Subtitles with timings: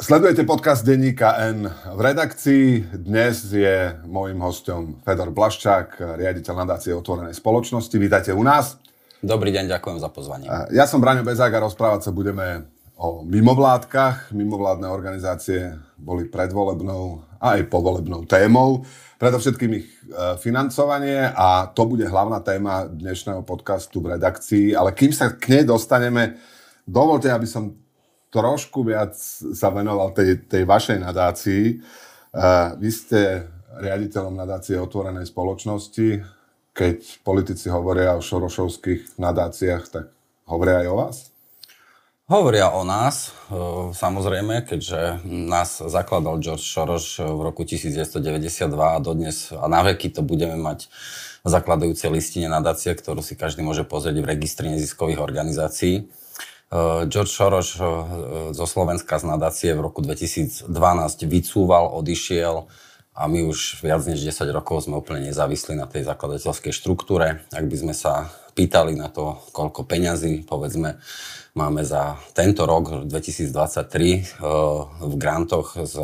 [0.00, 1.68] Sledujete podcast Denníka N.
[1.68, 7.92] V redakcii dnes je môjim hostom Fedor Blaščák, riaditeľ nadácie otvorenej spoločnosti.
[8.00, 8.80] Vítajte u nás.
[9.20, 10.48] Dobrý deň, ďakujem za pozvanie.
[10.72, 14.32] Ja som Braňo Bezák a rozprávať sa budeme o mimovládkach.
[14.32, 18.88] Mimovládne organizácie boli predvolebnou a aj povolebnou témou.
[19.20, 24.72] Predovšetkým ich e, financovanie a to bude hlavná téma dnešného podcastu v redakcii.
[24.72, 26.40] Ale kým sa k nej dostaneme,
[26.88, 27.76] dovolte, aby som
[28.30, 29.14] trošku viac
[29.54, 31.64] sa venoval tej, tej vašej nadácii.
[32.78, 36.22] Vy ste riaditeľom nadácie otvorenej spoločnosti.
[36.70, 40.04] Keď politici hovoria o šorošovských nadáciách, tak
[40.46, 41.16] hovoria aj o vás?
[42.30, 49.50] Hovoria o nás, e, samozrejme, keďže nás zakladal George Soros v roku 1992 a dodnes
[49.50, 50.86] a na veky to budeme mať
[51.42, 56.06] v zakladajúcej listine nadácie, ktorú si každý môže pozrieť v registri neziskových organizácií.
[56.70, 57.84] Eh, George Soros eh,
[58.54, 60.70] zo Slovenska z nadácie v roku 2012
[61.26, 62.70] vycúval, odišiel
[63.10, 67.42] a my už viac než 10 rokov sme úplne nezávislí na tej zakladateľskej štruktúre.
[67.50, 71.02] Ak by sme sa pýtali na to, koľko peňazí, povedzme,
[71.58, 74.46] máme za tento rok, 2023, eh,
[74.94, 75.98] v grantoch z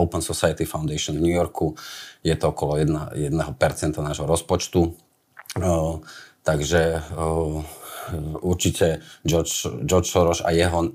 [0.00, 1.76] Open Society Foundation v New Yorku,
[2.24, 4.96] je to okolo 1%, 1% nášho rozpočtu.
[6.40, 6.82] Takže
[8.42, 10.90] určite George, George Soros a jeho uh,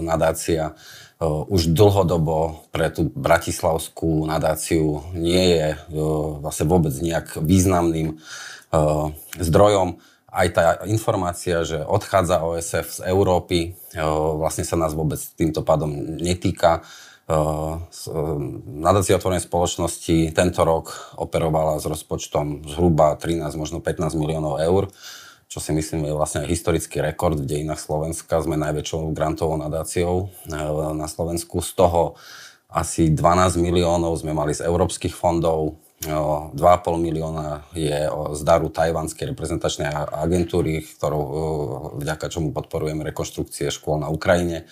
[0.00, 8.16] nadácia uh, už dlhodobo pre tú bratislavskú nadáciu nie je uh, vlastne vôbec nejak významným
[8.16, 9.10] uh,
[9.40, 9.98] zdrojom.
[10.36, 13.72] Aj tá informácia, že odchádza OSF z Európy,
[14.36, 15.88] vlastne sa nás vôbec týmto pádom
[16.20, 16.84] netýka.
[18.68, 24.92] Nadácia otvorenej spoločnosti tento rok operovala s rozpočtom zhruba 13, možno 15 miliónov eur
[25.46, 28.42] čo si myslím je vlastne historický rekord v dejinách Slovenska.
[28.42, 30.54] Sme najväčšou grantovou nadáciou e,
[30.94, 31.62] na Slovensku.
[31.62, 32.18] Z toho
[32.66, 39.32] asi 12 miliónov sme mali z európskych fondov, 2,5 e, milióna je z daru Tajvanskej
[39.32, 39.86] reprezentačnej
[40.18, 41.32] agentúry, ktorou, e,
[42.02, 44.66] vďaka čomu podporujeme rekonštrukcie škôl na Ukrajine.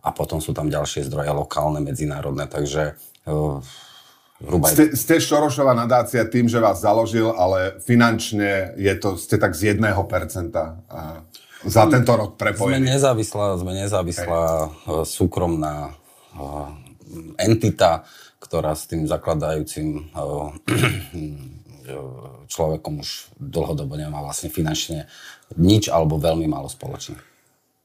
[0.00, 2.46] A potom sú tam ďalšie zdroje lokálne, medzinárodné.
[2.46, 2.94] Takže
[4.36, 4.68] Hrubaj.
[4.68, 9.72] Ste, ste Šorošová nadácia tým, že vás založil, ale finančne je to, ste tak z
[9.72, 9.80] 1%
[10.92, 11.24] a
[11.64, 12.84] za tento rok prepojení.
[12.84, 15.08] Sme nezávislá, sme nezávislá okay.
[15.08, 15.96] súkromná
[17.40, 18.04] entita,
[18.36, 20.04] ktorá s tým zakladajúcim
[22.52, 25.06] človekom už dlhodobo nemá vlastne finančne
[25.54, 27.14] nič alebo veľmi málo spoločné.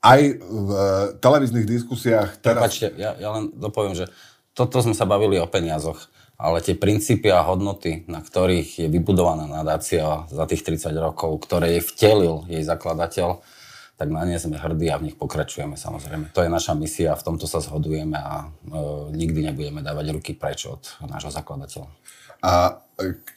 [0.02, 0.88] Aj v e,
[1.22, 2.66] televíznych diskusiách teraz...
[2.66, 4.10] Prepačte, ja, ja len dopoviem, že
[4.58, 6.10] toto sme sa bavili o peniazoch
[6.42, 11.78] ale tie princípy a hodnoty, na ktorých je vybudovaná nadácia za tých 30 rokov, ktoré
[11.78, 13.38] jej vtelil jej zakladateľ,
[14.02, 16.34] tak na ne sme hrdí a v nich pokračujeme samozrejme.
[16.34, 20.66] To je naša misia, v tomto sa zhodujeme a e, nikdy nebudeme dávať ruky preč
[20.66, 21.86] od nášho zakladateľa.
[22.42, 22.82] A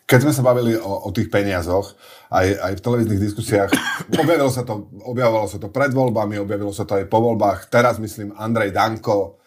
[0.08, 1.92] keď sme sa bavili o, o tých peniazoch,
[2.32, 3.70] aj, aj v televíznych diskusiách,
[4.24, 7.68] objavilo sa, to, objavovalo sa to pred voľbami, objavilo sa to aj po voľbách.
[7.68, 9.43] Teraz, myslím, Andrej Danko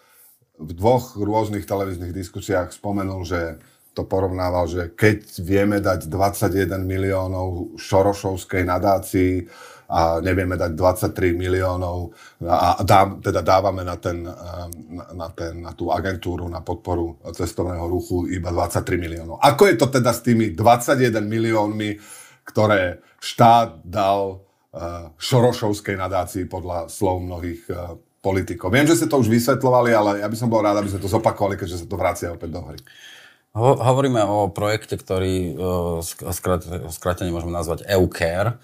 [0.57, 3.61] v dvoch rôznych televíznych diskusiách spomenul, že
[3.97, 9.49] to porovnával, že keď vieme dať 21 miliónov Šorošovskej nadácii
[9.89, 12.13] a nevieme dať 23 miliónov
[12.45, 17.89] a dá, teda dávame na, ten, na, na, ten, na tú agentúru na podporu cestovného
[17.89, 19.41] ruchu iba 23 miliónov.
[19.41, 21.97] Ako je to teda s tými 21 miliónmi,
[22.45, 27.65] ktoré štát dal uh, Šorošovskej nadácii podľa slov mnohých
[28.27, 28.75] politikov.
[28.75, 31.07] Viem, že ste to už vysvetlovali, ale ja by som bol rád, aby sme to
[31.07, 32.79] zopakovali, keďže sa to vracia opäť do hry.
[33.57, 36.01] Hovoríme o projekte, ktorý e,
[36.93, 38.53] skrátene môžeme nazvať EUCARE.
[38.53, 38.55] E,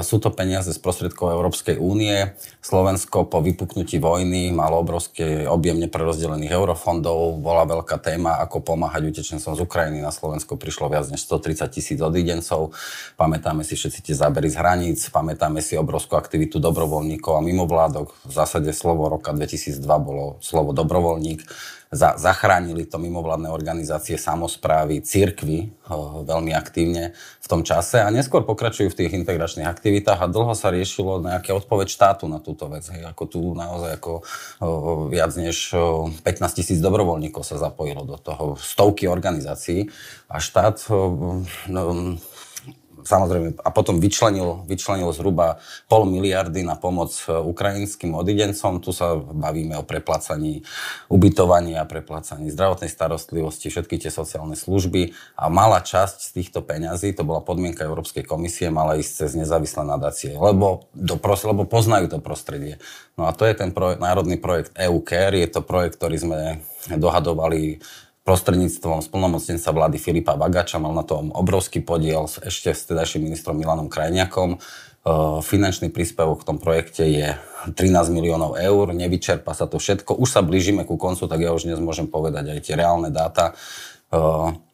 [0.00, 2.32] sú to peniaze z prostriedkov Európskej únie.
[2.64, 7.44] Slovensko po vypuknutí vojny malo obrovský objem neprerozdelených eurofondov.
[7.44, 10.00] Bola veľká téma, ako pomáhať utečencom z Ukrajiny.
[10.00, 12.72] Na Slovensko prišlo viac než 130 tisíc odidencov.
[13.20, 18.16] Pamätáme si všetci tie zábery z hraníc, pamätáme si obrovskú aktivitu dobrovoľníkov a mimovládok.
[18.24, 21.44] V zásade slovo roka 2002 bolo slovo dobrovoľník
[21.92, 25.76] za, zachránili to mimovládne organizácie, samozprávy, cirkvy
[26.24, 30.72] veľmi aktívne v tom čase a neskôr pokračujú v tých integračných aktivitách a dlho sa
[30.72, 32.88] riešilo nejaké odpoveď štátu na túto vec.
[32.88, 34.24] Hej, ako tu naozaj ako
[35.12, 36.24] viac než 15
[36.56, 39.92] tisíc dobrovoľníkov sa zapojilo do toho, stovky organizácií
[40.32, 40.88] a štát
[41.68, 42.16] no,
[43.02, 48.82] samozrejme, a potom vyčlenil, vyčlenil zhruba pol miliardy na pomoc e, ukrajinským odidencom.
[48.82, 50.62] Tu sa bavíme o preplácaní
[51.10, 57.26] ubytovania, preplácaní zdravotnej starostlivosti, všetky tie sociálne služby a malá časť z týchto peňazí, to
[57.26, 62.78] bola podmienka Európskej komisie, mala ísť cez nezávislé nadácie, lebo, do, lebo poznajú to prostredie.
[63.18, 66.40] No a to je ten projekt, národný projekt EU Care, je to projekt, ktorý sme
[66.88, 67.82] dohadovali
[68.22, 73.90] prostredníctvom splnomocnenca vlády Filipa Bagača, mal na tom obrovský podiel ešte s tedajším ministrom Milanom
[73.90, 74.56] Krajniakom.
[74.56, 74.58] E,
[75.42, 77.34] finančný príspevok v tom projekte je
[77.66, 80.14] 13 miliónov eur, nevyčerpa sa to všetko.
[80.14, 83.58] Už sa blížime ku koncu, tak ja už dnes môžem povedať aj tie reálne dáta.
[84.14, 84.14] E,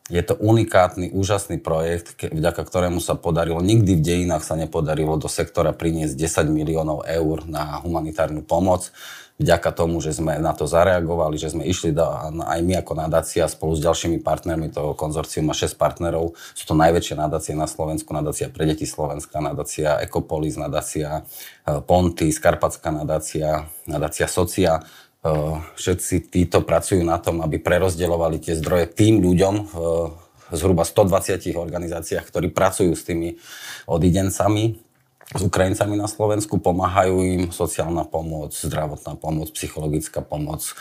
[0.09, 5.29] je to unikátny, úžasný projekt, vďaka ktorému sa podarilo, nikdy v dejinách sa nepodarilo do
[5.29, 8.93] sektora priniesť 10 miliónov eur na humanitárnu pomoc
[9.38, 12.02] vďaka tomu, že sme na to zareagovali, že sme išli do,
[12.43, 16.75] aj my ako nadácia spolu s ďalšími partnermi, toho konzorcium má 6 partnerov, sú to
[16.75, 21.23] najväčšie nadácie na Slovensku, nadácia pre deti Slovenska, nadácia Ecopolis, nadácia
[21.62, 25.31] e, Ponty, Skarpatská nadácia, nadácia Socia, e,
[25.79, 29.76] všetci títo pracujú na tom, aby prerozdeľovali tie zdroje tým ľuďom v
[30.50, 33.37] zhruba 120 organizáciách, ktorí pracujú s tými
[33.87, 34.88] odidencami
[35.29, 40.73] s Ukrajincami na Slovensku, pomáhajú im sociálna pomoc, zdravotná pomoc, psychologická pomoc, e,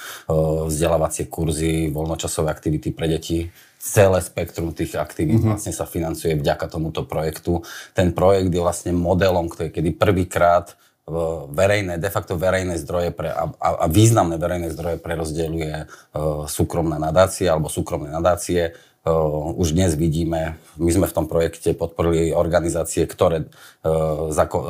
[0.72, 3.52] vzdelávacie kurzy, voľnočasové aktivity pre deti.
[3.76, 5.52] Celé spektrum tých aktivít mm-hmm.
[5.52, 7.68] vlastne sa financuje vďaka tomuto projektu.
[7.92, 10.80] Ten projekt je vlastne modelom, ktorý kedy prvýkrát
[11.48, 17.56] verejné, de facto verejné zdroje pre, a, a významné verejné zdroje prerozdeľuje uh, súkromná nadácia
[17.56, 18.76] alebo súkromné nadácie
[19.58, 23.48] už dnes vidíme, my sme v tom projekte podporili organizácie, ktoré,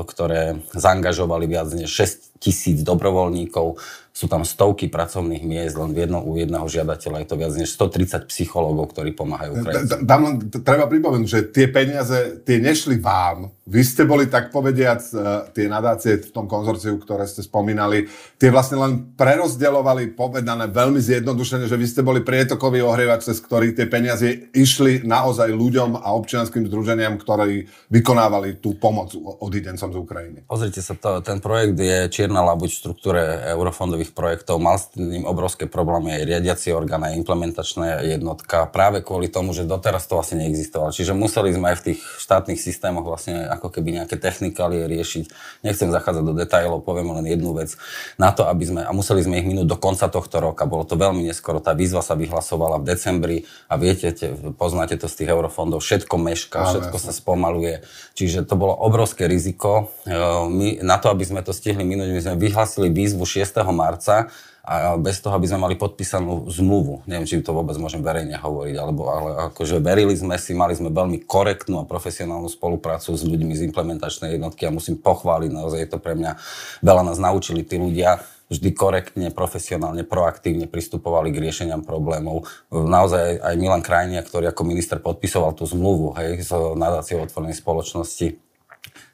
[0.07, 3.81] ktoré zaangažovali viac než 6 tisíc dobrovoľníkov,
[4.17, 7.69] sú tam stovky pracovných miest, len v jedno, u jedného žiadateľa je to viac než
[7.77, 9.99] 130 psychológov, ktorí pomáhajú Ukrajincom.
[10.09, 10.21] Tam
[10.65, 13.53] treba pripomenúť, že tie peniaze, tie nešli vám.
[13.69, 15.21] Vy ste boli, tak povediac, e,
[15.53, 18.09] tie nadácie v tom konzorciu, ktoré ste spomínali,
[18.41, 23.77] tie vlastne len prerozdeľovali, povedané veľmi zjednodušene, že vy ste boli prietokový ohrievač, cez ktorý
[23.77, 30.39] tie peniaze išli naozaj ľuďom a občianským združeniam, ktorí vykonávali tú pomoc odidencom z Ukrajiny.
[30.47, 33.21] Pozrite sa, to, ten projekt je čierna labuť v štruktúre
[33.51, 39.03] eurofondových nových projektov, mal s tým obrovské problémy aj riadiaci orgán, aj implementačná jednotka, práve
[39.03, 40.95] kvôli tomu, že doteraz to vlastne neexistovalo.
[40.95, 45.27] Čiže museli sme aj v tých štátnych systémoch vlastne ako keby nejaké technikálie riešiť.
[45.67, 47.75] Nechcem zachádzať do detajlov, poviem len jednu vec.
[48.15, 50.95] Na to, aby sme, a museli sme ich minúť do konca tohto roka, bolo to
[50.95, 53.37] veľmi neskoro, tá výzva sa vyhlasovala v decembri
[53.67, 57.83] a viete, te, poznáte to z tých eurofondov, všetko meška, všetko sa spomaluje.
[58.15, 59.91] Čiže to bolo obrovské riziko.
[60.07, 60.15] E,
[60.47, 63.43] my, na to, aby sme to stihli minúť, my sme vyhlasili výzvu 6.
[63.73, 64.29] marca marca
[64.67, 67.07] a bez toho, aby sme mali podpísanú zmluvu.
[67.07, 70.91] Neviem, či to vôbec môžem verejne hovoriť, alebo, ale akože verili sme si, mali sme
[70.91, 75.89] veľmi korektnú a profesionálnu spoluprácu s ľuďmi z implementačnej jednotky a musím pochváliť, naozaj je
[75.89, 76.35] to pre mňa,
[76.83, 82.47] veľa nás naučili tí ľudia, vždy korektne, profesionálne, proaktívne pristupovali k riešeniam problémov.
[82.71, 88.39] Naozaj aj Milan Krajnia, ktorý ako minister podpisoval tú zmluvu hej, s nadáciou otvorenej spoločnosti.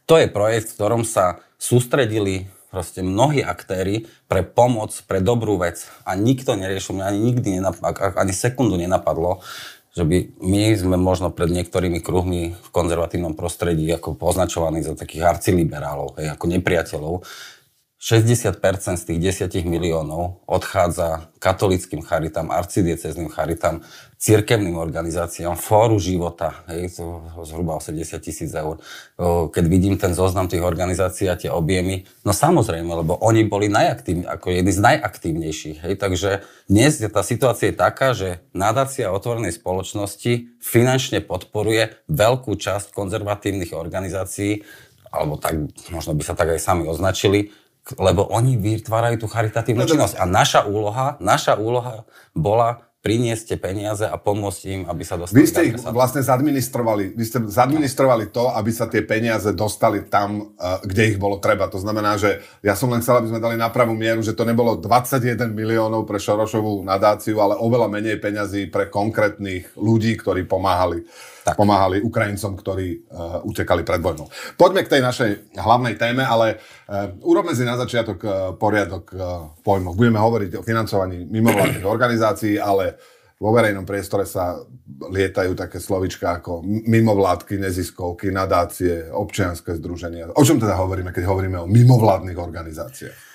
[0.10, 5.86] To je projekt, v ktorom sa sústredili proste mnohí aktéry pre pomoc, pre dobrú vec.
[6.10, 9.46] A nikto neriešil, mňa ani nikdy nenapadlo, ani sekundu nenapadlo,
[9.94, 15.38] že by my sme možno pred niektorými kruhmi v konzervatívnom prostredí ako poznačovaní za takých
[15.38, 17.22] arciliberálov, hej, ako nepriateľov,
[18.04, 18.60] 60%
[19.00, 23.80] z tých 10 miliónov odchádza katolickým charitám, arcidiecezným charitám,
[24.20, 28.84] cirkevným organizáciám, fóru života, hej, to zhruba 80 tisíc eur.
[29.56, 34.28] Keď vidím ten zoznam tých organizácií a tie objemy, no samozrejme, lebo oni boli najaktív,
[34.28, 35.78] ako jedni z najaktívnejších.
[35.88, 42.92] Hej, takže dnes tá situácia je taká, že nadácia otvorenej spoločnosti finančne podporuje veľkú časť
[42.92, 44.68] konzervatívnych organizácií,
[45.14, 45.56] alebo tak,
[45.94, 47.54] možno by sa tak aj sami označili,
[48.00, 50.16] lebo oni vytvárajú tú charitatívnu no, činnosť.
[50.16, 55.44] A naša úloha, naša úloha bola priniesť tie peniaze a pomôcť im, aby sa dostali.
[55.44, 60.56] Vy ste ich vlastne zadministrovali, vy ste zadministrovali to, aby sa tie peniaze dostali tam,
[60.56, 61.68] eh, kde ich bolo treba.
[61.68, 64.48] To znamená, že ja som len chcel, aby sme dali na pravú mieru, že to
[64.48, 71.04] nebolo 21 miliónov pre Šorošovú nadáciu, ale oveľa menej peňazí pre konkrétnych ľudí, ktorí pomáhali
[71.44, 71.60] tak.
[71.60, 74.32] pomáhali Ukrajincom, ktorí uh, utekali pred vojnou.
[74.56, 79.22] Poďme k tej našej hlavnej téme, ale uh, urobme si na začiatok uh, poriadok uh,
[79.62, 80.00] pojmov.
[80.00, 82.96] Budeme hovoriť o financovaní mimovládnych organizácií, ale
[83.44, 84.56] vo verejnom priestore sa
[84.88, 90.32] lietajú také slovička ako mimovládky, neziskovky, nadácie, občianske združenia.
[90.40, 93.33] O čom teda hovoríme, keď hovoríme o mimovládnych organizáciách?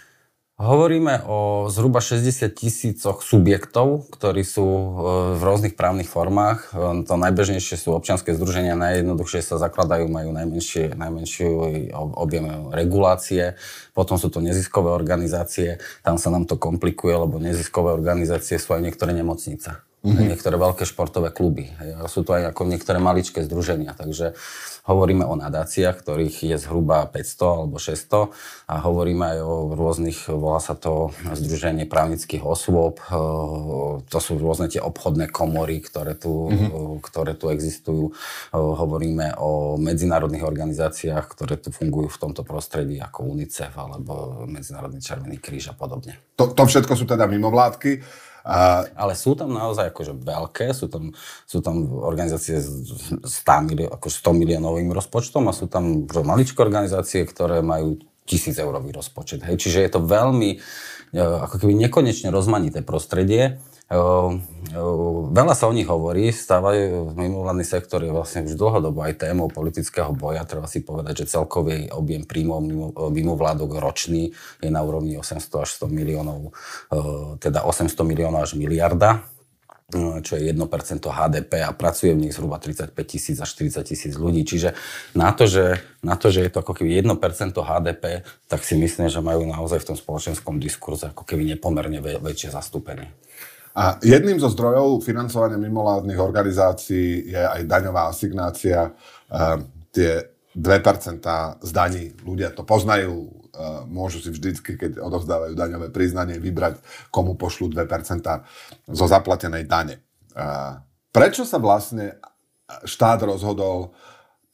[0.59, 4.91] Hovoríme o zhruba 60 tisícoch subjektov, ktorí sú e,
[5.39, 6.75] v rôznych právnych formách.
[6.75, 11.47] E, to najbežnejšie sú občianske združenia, najjednoduchšie sa zakladajú, majú najmenšie, najmenší
[11.95, 13.55] objem regulácie.
[13.95, 18.83] Potom sú to neziskové organizácie, tam sa nám to komplikuje, lebo neziskové organizácie sú aj
[18.83, 19.88] niektoré nemocnice.
[19.99, 20.31] Mm-hmm.
[20.31, 21.75] Niektoré veľké športové kluby.
[22.07, 23.99] Sú to aj ako niektoré maličké združenia.
[23.99, 24.39] Takže
[24.89, 28.33] Hovoríme o nadáciách, ktorých je zhruba 500 alebo 600
[28.73, 33.13] a hovoríme aj o rôznych, volá sa to Združenie právnických osôb, e,
[34.09, 37.05] to sú rôzne tie obchodné komory, ktoré tu, mm-hmm.
[37.05, 38.09] ktoré tu existujú.
[38.09, 38.13] E,
[38.57, 45.37] hovoríme o medzinárodných organizáciách, ktoré tu fungujú v tomto prostredí ako UNICEF alebo Medzinárodný Červený
[45.37, 46.17] kríž a podobne.
[46.41, 48.01] To, to všetko sú teda mimovládky.
[48.49, 48.89] A...
[48.97, 51.13] Ale sú tam naozaj akože veľké, sú tam,
[51.45, 52.89] sú tam organizácie s
[53.21, 58.93] 100, milió, ako 100 miliónovým rozpočtom a sú tam maličké organizácie, ktoré majú tisíc eurový
[58.93, 59.45] rozpočet.
[59.45, 59.61] Hej.
[59.61, 60.59] Čiže je to veľmi e,
[61.21, 68.45] ako keby nekonečne rozmanité prostredie Veľa sa o nich hovorí, stávajú, mimovládny sektor je vlastne
[68.45, 70.45] už dlhodobo aj témou politického boja.
[70.45, 75.71] Treba si povedať, že celkový objem príjmov mimo, mimovládok ročný je na úrovni 800 až
[75.81, 76.53] 100 miliónov,
[77.41, 79.25] teda 800 miliónov až miliarda
[79.97, 80.61] čo je 1%
[81.01, 84.45] HDP a pracuje v nich zhruba 35 tisíc až 40 tisíc ľudí.
[84.45, 84.77] Čiže
[85.17, 87.17] na to, že, na to, že je to ako keby 1%
[87.57, 88.21] HDP,
[88.53, 93.17] tak si myslím, že majú naozaj v tom spoločenskom diskurze ako keby nepomerne väčšie zastúpenie.
[93.79, 98.91] A jedným zo zdrojov financovania mimovládnych organizácií je aj daňová asignácia.
[99.31, 99.63] Uh,
[99.95, 101.23] tie 2%
[101.63, 106.83] z daní, ľudia to poznajú, uh, môžu si vždycky, keď odovzdávajú daňové priznanie, vybrať,
[107.15, 107.87] komu pošlú 2%
[108.91, 110.03] zo zaplatenej dane.
[111.09, 112.19] Prečo sa vlastne
[112.87, 113.91] štát rozhodol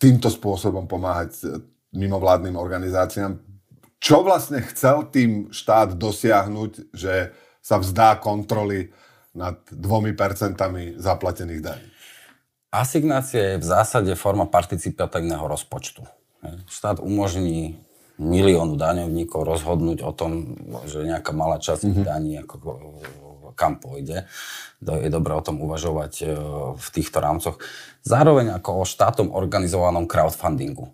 [0.01, 1.61] týmto spôsobom pomáhať
[1.93, 3.37] mimovládnym organizáciám?
[4.01, 7.33] Čo vlastne chcel tým štát dosiahnuť, že
[7.65, 8.93] sa vzdá kontroly
[9.35, 11.89] nad dvomi percentami zaplatených daní.
[12.75, 16.03] Asignácia je v zásade forma participatívneho rozpočtu.
[16.67, 17.79] Štát umožní
[18.19, 22.07] miliónu daňovníkov rozhodnúť o tom, že nejaká malá časť mm-hmm.
[22.07, 22.55] daní ako,
[23.59, 24.27] kam pôjde.
[24.83, 26.25] Je dobré o tom uvažovať e,
[26.75, 27.57] v týchto rámcoch.
[28.03, 30.91] Zároveň ako o štátom organizovanom crowdfundingu.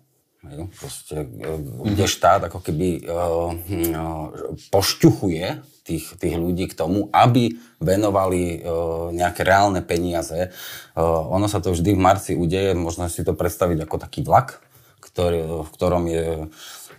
[0.73, 1.85] Proste, mm-hmm.
[1.93, 4.27] kde štát ako keby uh, uh,
[4.73, 5.45] pošťuchuje
[5.85, 10.49] tých, tých ľudí k tomu, aby venovali uh, nejaké reálne peniaze.
[10.97, 14.65] Ono sa to vždy v marci udeje, možno si to predstaviť ako taký vlak,
[14.97, 16.25] ktorý, v ktorom je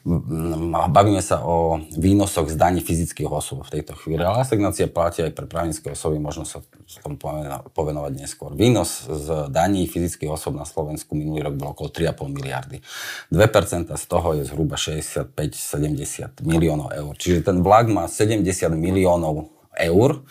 [0.02, 5.30] Bavíme sa o výnosoch z daní fyzických osôb v tejto chvíli, ale asignácia platí aj
[5.30, 6.58] pre právnické osoby, možno sa
[7.06, 7.22] tomu
[7.70, 8.50] povenovať neskôr.
[8.50, 12.82] Výnos z daní fyzických osôb na Slovensku minulý rok bol okolo 3,5 miliardy.
[13.30, 17.14] 2% z toho je zhruba 65-70 miliónov eur.
[17.14, 18.42] Čiže ten vlak má 70
[18.74, 20.26] miliónov eur.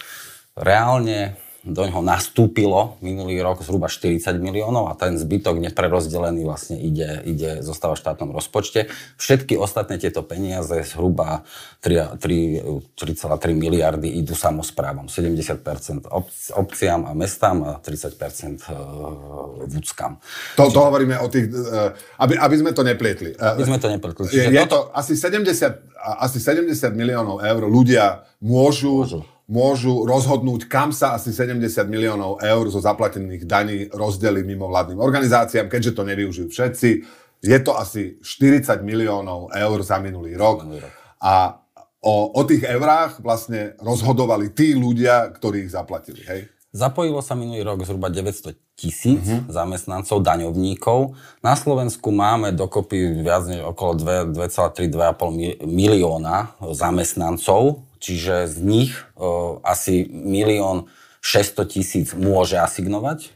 [0.51, 7.21] Reálne do ňoho nastúpilo minulý rok zhruba 40 miliónov a ten zbytok neprerozdelený vlastne ide,
[7.21, 8.89] ide zostáva v štátnom rozpočte.
[9.21, 11.45] Všetky ostatné tieto peniaze zhruba
[11.85, 12.65] 3,3
[13.53, 15.05] miliardy idú samozprávam.
[15.05, 15.61] 70%
[16.57, 18.73] obciam a mestám a 30% e,
[19.69, 20.17] vúckam.
[20.57, 21.93] To, to hovoríme o tých, e,
[22.25, 23.37] aby, aby sme to neplietli.
[23.37, 24.33] E, aby sme to neplietli.
[24.33, 25.45] je, je to asi 70,
[26.17, 32.71] asi 70 miliónov eur ľudia môžu, môžu môžu rozhodnúť, kam sa asi 70 miliónov eur
[32.71, 36.89] zo zaplatených daní rozdeli mimovládnym organizáciám, keďže to nevyužijú všetci.
[37.43, 40.63] Je to asi 40 miliónov eur za minulý rok.
[41.19, 41.59] A
[41.99, 46.23] o, o tých eurách vlastne rozhodovali tí ľudia, ktorí ich zaplatili.
[46.23, 46.47] Hej?
[46.71, 49.51] Zapojilo sa minulý rok zhruba 900 tisíc uh-huh.
[49.51, 51.11] zamestnancov, daňovníkov.
[51.43, 53.99] Na Slovensku máme dokopy viac než okolo
[54.31, 58.91] 2,3-2,5 milióna zamestnancov, čiže z nich
[59.63, 60.89] asi milión
[61.23, 63.31] 600 tisíc môže asignovať,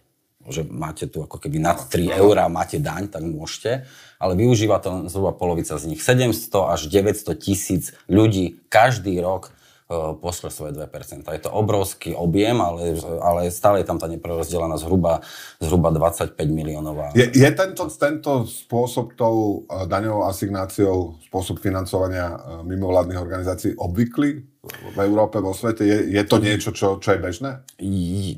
[0.46, 3.90] že máte tu ako keby nad 3 eurá máte daň, tak môžete,
[4.22, 6.02] ale využíva to zhruba polovica z nich.
[6.06, 9.55] 700 až 900 tisíc ľudí každý rok
[9.94, 11.22] pošle svoje 2%.
[11.30, 15.22] Je to obrovský objem, ale, ale stále je tam tá neprerozdelená zhruba,
[15.62, 17.14] zhruba 25 miliónová.
[17.14, 22.34] Je, je tento, tento spôsob tou daňovou asignáciou, spôsob financovania
[22.66, 25.86] mimovládnych organizácií obvyklý v Európe, vo svete?
[25.86, 27.62] Je, je to niečo, čo, čo je bežné?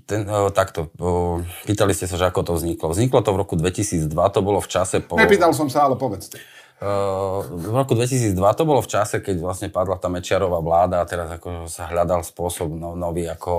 [0.04, 2.92] Ten, o, takto, o, pýtali ste sa, že ako to vzniklo.
[2.92, 5.16] Vzniklo to v roku 2002, to bolo v čase po...
[5.16, 6.44] Nepýtal som sa, ale povedzte.
[6.78, 11.26] V roku 2002 to bolo v čase, keď vlastne padla tá Mečiarová vláda a teraz
[11.26, 13.52] ako sa hľadal spôsob no, nový, ako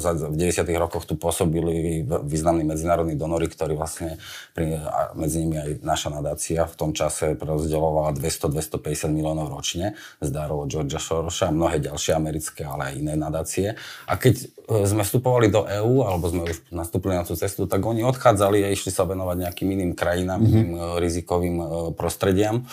[0.00, 0.64] v 90.
[0.80, 4.16] rokoch tu pôsobili významní medzinárodní donory, ktorí vlastne,
[4.56, 4.80] pri,
[5.12, 9.92] medzi nimi aj naša nadácia v tom čase rozdeľovala 200-250 miliónov ročne
[10.24, 13.76] z darov od Georgia Sorosa mnohé ďalšie americké, ale aj iné nadácie.
[14.08, 18.00] A keď sme vstupovali do EÚ, alebo sme už nastúpili na tú cestu, tak oni
[18.00, 20.52] odchádzali a išli sa venovať nejakým iným krajinám, mm-hmm.
[20.52, 22.64] iným rizikovým e, prostrediam.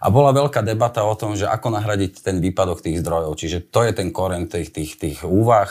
[0.00, 3.36] A bola veľká debata o tom, že ako nahradiť ten výpadok tých zdrojov.
[3.36, 5.68] Čiže to je ten koren tých, tých, tých úvah.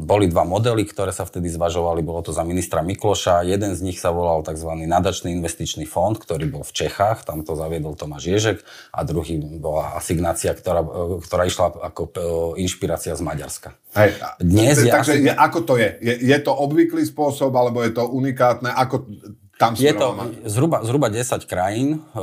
[0.00, 2.00] Boli dva modely, ktoré sa vtedy zvažovali.
[2.00, 3.44] Bolo to za ministra Mikloša.
[3.44, 4.72] Jeden z nich sa volal tzv.
[4.88, 7.28] nadačný investičný fond, ktorý bol v Čechách.
[7.28, 8.58] Tam to zaviedol Tomáš Ježek.
[8.96, 10.80] A druhý bola asignácia, ktorá,
[11.20, 12.02] ktorá išla ako
[12.56, 13.76] inšpirácia z Maďarska.
[13.92, 14.09] Hej,
[14.40, 15.98] Dnes takže je, ako to je?
[16.00, 16.14] je?
[16.26, 18.70] Je to obvyklý spôsob, alebo je to unikátne?
[18.70, 19.06] Ako
[19.60, 20.16] tam je to
[20.48, 22.22] zhruba, zhruba 10 krajín, e,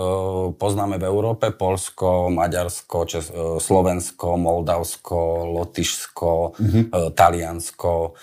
[0.58, 7.13] poznáme v Európe, Polsko, Maďarsko, Čes, e, Slovensko, Moldavsko, Lotyšsko, mm-hmm.
[7.13, 8.17] Taliansko,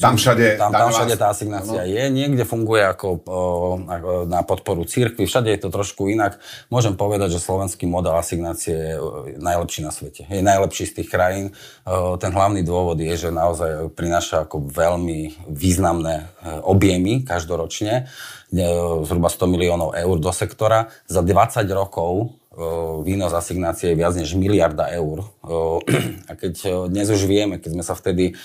[0.00, 1.88] tam všade, tam, tam všade tá asignácia no.
[1.88, 2.02] je.
[2.08, 3.08] Niekde funguje ako,
[3.84, 6.40] ako na podporu církvy, všade je to trošku inak.
[6.72, 10.24] Môžem povedať, že slovenský model asignácie je najlepší na svete.
[10.32, 11.52] Je najlepší z tých krajín.
[12.20, 16.24] Ten hlavný dôvod je, že naozaj prináša ako veľmi významné e,
[16.64, 18.08] objemy každoročne,
[18.48, 18.64] e,
[19.04, 20.88] zhruba 100 miliónov eur do sektora.
[21.04, 22.32] Za 20 rokov
[23.02, 25.26] výnos asignácie je viac než miliarda eur.
[26.30, 28.38] A keď dnes už vieme, keď sme sa vtedy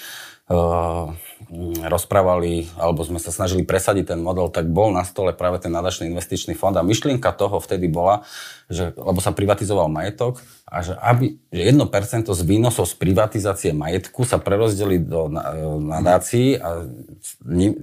[1.90, 6.10] rozprávali, alebo sme sa snažili presadiť ten model, tak bol na stole práve ten nadačný
[6.10, 8.22] investičný fond a myšlienka toho vtedy bola,
[8.70, 14.26] že, lebo sa privatizoval majetok a že, aby, že 1% z výnosov z privatizácie majetku
[14.26, 15.30] sa prerozdeli do
[15.82, 16.86] nadácií a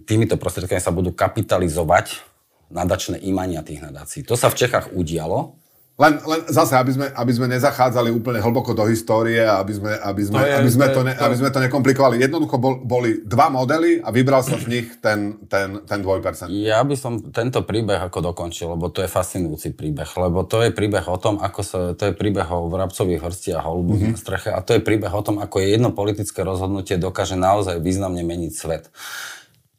[0.06, 2.22] týmito prostriedkami sa budú kapitalizovať
[2.70, 4.26] nadačné imania tých nadácií.
[4.26, 5.58] To sa v Čechách udialo,
[5.96, 9.96] len, len zase, aby sme, aby sme nezachádzali úplne hlboko do histórie a aby sme,
[9.96, 11.22] aby sme, to, je, aby sme, to, ne, to...
[11.24, 12.20] aby sme to nekomplikovali.
[12.20, 16.52] Jednoducho bol, boli dva modely a vybral sa z nich ten, ten, ten dvojpercent.
[16.52, 20.12] Ja by som tento príbeh ako dokončil, lebo to je fascinujúci príbeh.
[20.20, 23.64] Lebo to je príbeh o tom, ako sa, to je príbeh o vrabcových hrsti a
[23.64, 24.12] holubu mm-hmm.
[24.12, 28.20] na streche a to je príbeh o tom, ako jedno politické rozhodnutie dokáže naozaj významne
[28.20, 28.92] meniť svet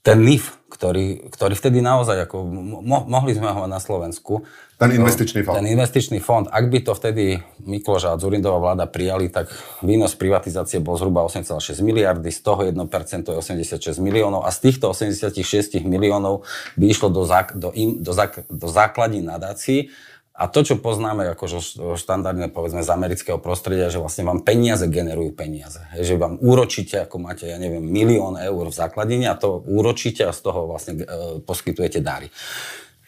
[0.07, 2.43] ten NIF, ktorý, ktorý vtedy naozaj, ako
[2.83, 4.43] mo, mohli sme ho na Slovensku.
[4.75, 5.55] Ten investičný fond.
[5.57, 6.45] Ten investičný fond.
[6.51, 9.47] Ak by to vtedy Mikloš a Zurindová vláda prijali, tak
[9.79, 12.77] výnos privatizácie bol zhruba 8,6 miliardy, z toho 1%
[13.25, 16.43] je 86 miliónov a z týchto 86 miliónov
[16.75, 19.89] by išlo do, zák, do, im, do, zák, do základní nadácií
[20.37, 21.49] a to, čo poznáme ako
[21.97, 25.81] štandardne, povedzme, z amerického prostredia, že vlastne vám peniaze generujú peniaze.
[25.97, 30.37] Že vám úročíte, ako máte, ja neviem, milión eur v základine a to úročíte a
[30.37, 31.05] z toho vlastne e,
[31.41, 32.29] poskytujete dary.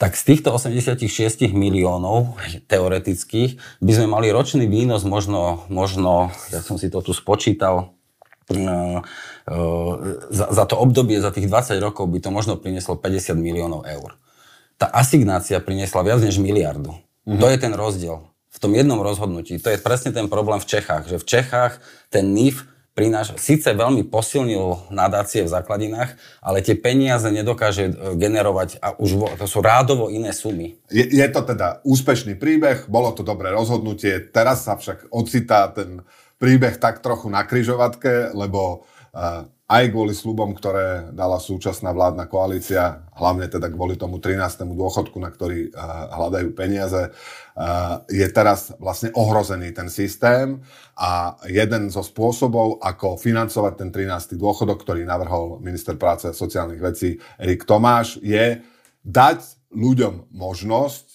[0.02, 1.06] Tak z týchto 86
[1.54, 2.34] miliónov
[2.66, 7.94] teoretických by sme mali ročný výnos možno, možno ja som si to tu spočítal,
[8.50, 9.58] e, e,
[10.34, 14.18] za, za to obdobie, za tých 20 rokov by to možno prinieslo 50 miliónov eur.
[14.82, 16.98] Tá asignácia priniesla viac než miliardu.
[17.30, 17.42] Mm-hmm.
[17.46, 18.18] To je ten rozdiel.
[18.50, 19.62] V tom jednom rozhodnutí.
[19.62, 21.06] To je presne ten problém v Čechách.
[21.06, 21.74] Že v Čechách
[22.10, 22.66] ten NIF
[22.98, 29.40] prináša, síce veľmi posilnil nadácie v základinách, ale tie peniaze nedokáže e, generovať a už
[29.40, 30.76] to sú rádovo iné sumy.
[30.92, 36.04] Je, je to teda úspešný príbeh, bolo to dobré rozhodnutie, teraz sa však ocitá ten
[36.44, 38.99] príbeh tak trochu na kryžovatke, lebo uh,
[39.70, 44.66] aj kvôli slubom, ktoré dala súčasná vládna koalícia, hlavne teda kvôli tomu 13.
[44.66, 50.58] dôchodku, na ktorý uh, hľadajú peniaze, uh, je teraz vlastne ohrozený ten systém
[50.98, 54.42] a jeden zo spôsobov, ako financovať ten 13.
[54.42, 58.66] dôchodok, ktorý navrhol minister práce a sociálnych vecí Erik Tomáš, je
[59.06, 61.06] dať ľuďom možnosť,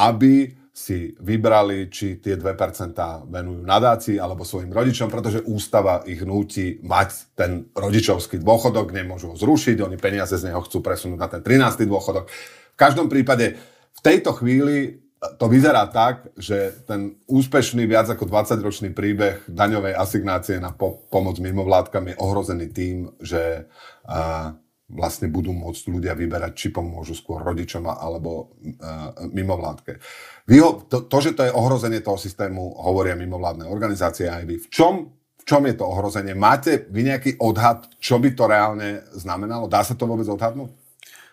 [0.00, 2.94] aby si vybrali, či tie 2%
[3.26, 9.36] venujú nadácii alebo svojim rodičom, pretože ústava ich núti mať ten rodičovský dôchodok, nemôžu ho
[9.36, 11.82] zrušiť, oni peniaze z neho chcú presunúť na ten 13.
[11.82, 12.30] dôchodok.
[12.30, 13.58] V každom prípade
[13.90, 20.62] v tejto chvíli to vyzerá tak, že ten úspešný viac ako 20-ročný príbeh daňovej asignácie
[20.62, 23.66] na po- pomoc mimovládkam je ohrozený tým, že
[24.06, 24.54] uh,
[24.88, 30.00] vlastne budú môcť ľudia vyberať, či pomôžu skôr rodičom alebo uh, mimovládke.
[30.48, 34.56] Vy ho, to, to, že to je ohrozenie toho systému, hovoria mimovládne organizácie aj vy.
[34.64, 36.32] V čom, v čom je to ohrozenie?
[36.32, 39.68] Máte vy nejaký odhad, čo by to reálne znamenalo?
[39.68, 40.72] Dá sa to vôbec odhadnúť?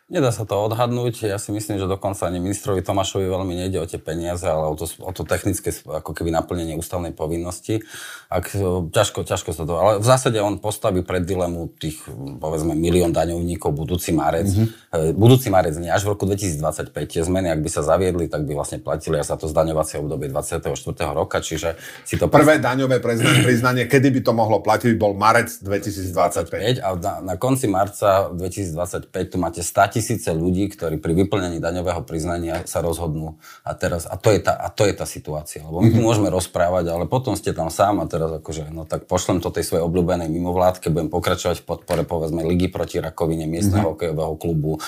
[0.05, 1.25] Nedá sa to odhadnúť.
[1.25, 4.77] Ja si myslím, že dokonca ani ministrovi Tomášovi veľmi nejde o tie peniaze, ale o
[4.77, 7.81] to, o to technické ako keby naplnenie ústavnej povinnosti.
[8.29, 8.53] Ak,
[8.93, 9.73] ťažko, ťažko sa to...
[9.81, 12.05] Ale v zásade on postaví pred dilemu tých,
[12.37, 14.45] povedzme, milión daňovníkov budúci marec.
[14.45, 15.17] Mm-hmm.
[15.17, 16.93] Budúci marec nie, až v roku 2025.
[16.93, 20.29] Tie zmeny, ak by sa zaviedli, tak by vlastne platili až za to zdaňovacie obdobie
[20.29, 20.69] 24.
[21.17, 22.29] roka, čiže si to...
[22.29, 23.01] Prvé daňové
[23.49, 26.77] priznanie, kedy by to mohlo platiť, bol marec 2025.
[26.85, 32.03] A na, na konci marca 2025 tu máte 100 tisíce ľudí, ktorí pri vyplnení daňového
[32.03, 33.39] priznania sa rozhodnú.
[33.63, 35.63] A, teraz, a, to, je tá, a to je tá situácia.
[35.63, 36.05] Lebo my tu mhm.
[36.05, 39.63] môžeme rozprávať, ale potom ste tam sám a teraz akože, no tak pošlem to tej
[39.63, 43.95] svojej obľúbenej mimovládke, budem pokračovať v podpore povedzme Ligy proti rakovine, miestneho mm-hmm.
[43.95, 44.83] hokejového klubu,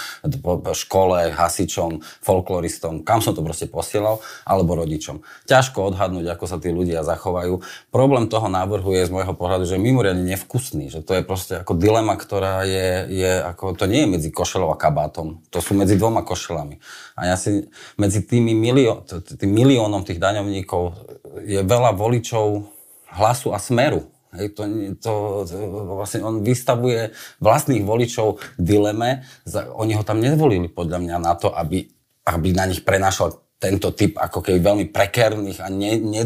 [0.76, 5.24] škole, hasičom, folkloristom, kam som to proste posielal, alebo rodičom.
[5.48, 7.64] Ťažko odhadnúť, ako sa tí ľudia zachovajú.
[7.96, 11.64] Problém toho návrhu je z môjho pohľadu, že je mimoriadne nevkusný, že to je proste
[11.64, 15.46] ako dilema, ktorá je, je ako, to nie je medzi košelou a kabátom kabátom.
[15.54, 16.82] To sú medzi dvoma košelami.
[17.14, 17.70] A ja si
[18.02, 20.98] medzi tými milió, tým miliónom tých daňovníkov
[21.46, 22.66] je veľa voličov
[23.14, 24.10] hlasu a smeru.
[24.34, 24.62] Hej, to,
[25.00, 25.14] to,
[25.46, 25.56] to,
[26.02, 29.22] vlastne on vystavuje vlastných voličov dileme.
[29.46, 31.86] Za, oni ho tam nevolili podľa mňa na to, aby,
[32.26, 36.22] aby na nich prenášal tento typ ako keby veľmi prekérnych a nie, nie,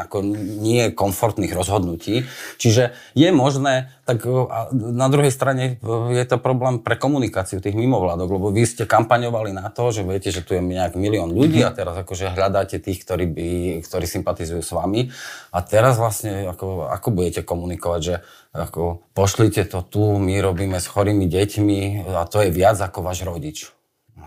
[0.00, 0.24] ako
[0.64, 2.24] nie komfortných rozhodnutí.
[2.56, 4.24] Čiže je možné, tak
[4.72, 5.76] na druhej strane
[6.16, 10.32] je to problém pre komunikáciu tých mimovládok, lebo vy ste kampaňovali na to, že viete,
[10.32, 13.48] že tu je nejak milión ľudí a teraz akože hľadáte tých, ktorí, by,
[13.84, 15.12] ktorí sympatizujú s vami
[15.52, 18.14] a teraz vlastne ako, ako budete komunikovať, že
[18.56, 23.28] ako pošlite to tu, my robíme s chorými deťmi a to je viac ako váš
[23.28, 23.68] rodič.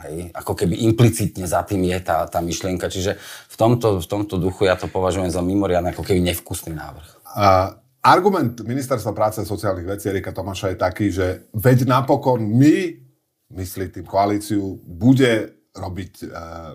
[0.04, 2.92] Hej, ako keby implicitne za tým je tá, tá myšlienka.
[2.92, 3.16] Čiže
[3.48, 7.10] v tomto, v tomto duchu ja to považujem za mimoriadne ako keby nevkusný návrh.
[7.40, 7.72] A
[8.04, 13.00] argument Ministerstva práce a sociálnych vecí Erika Tomáša je taký, že veď napokon my,
[13.56, 16.26] myslí tým koalíciu, bude robiť, e,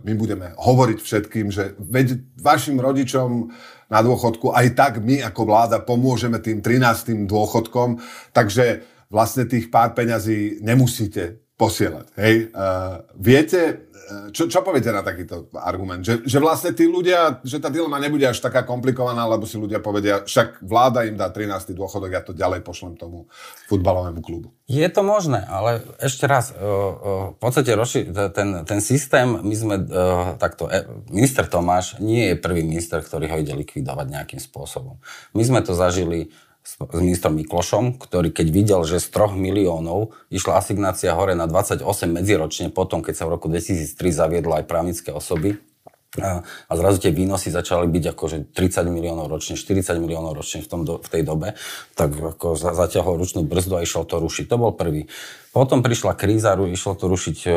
[0.02, 3.52] my budeme hovoriť všetkým, že veď vašim rodičom
[3.88, 7.30] na dôchodku aj tak my ako vláda pomôžeme tým 13.
[7.30, 8.02] dôchodkom,
[8.34, 12.06] takže vlastne tých pár peňazí nemusíte posielať.
[12.14, 12.54] Hej?
[12.54, 13.90] Uh, viete,
[14.32, 16.00] čo, čo poviete na takýto argument?
[16.00, 19.84] Že, že vlastne tí ľudia, že tá dilema nebude až taká komplikovaná, lebo si ľudia
[19.84, 21.76] povedia, však vláda im dá 13.
[21.76, 23.28] dôchodok, ja to ďalej pošlem tomu
[23.68, 24.48] futbalovému klubu.
[24.68, 27.72] Je to možné, ale ešte raz, v podstate
[28.32, 29.76] ten, ten systém, my sme
[30.36, 35.00] takto, e, minister Tomáš nie je prvý minister, ktorý ho ide likvidovať nejakým spôsobom.
[35.32, 36.32] My sme to zažili
[36.76, 41.80] s ministrom Miklošom, ktorý keď videl, že z 3 miliónov išla asignácia hore na 28
[42.12, 45.56] medziročne, potom keď sa v roku 2003 zaviedla aj právnické osoby,
[46.16, 50.68] a, a zrazu tie výnosy začali byť akože 30 miliónov ročne, 40 miliónov ročne v,
[50.68, 51.52] tom do, v tej dobe,
[51.92, 54.48] tak ako zatiahol ručnú brzdu a išiel to rušiť.
[54.48, 55.04] To bol prvý.
[55.48, 57.50] Potom prišla kríza, išlo to rušiť e,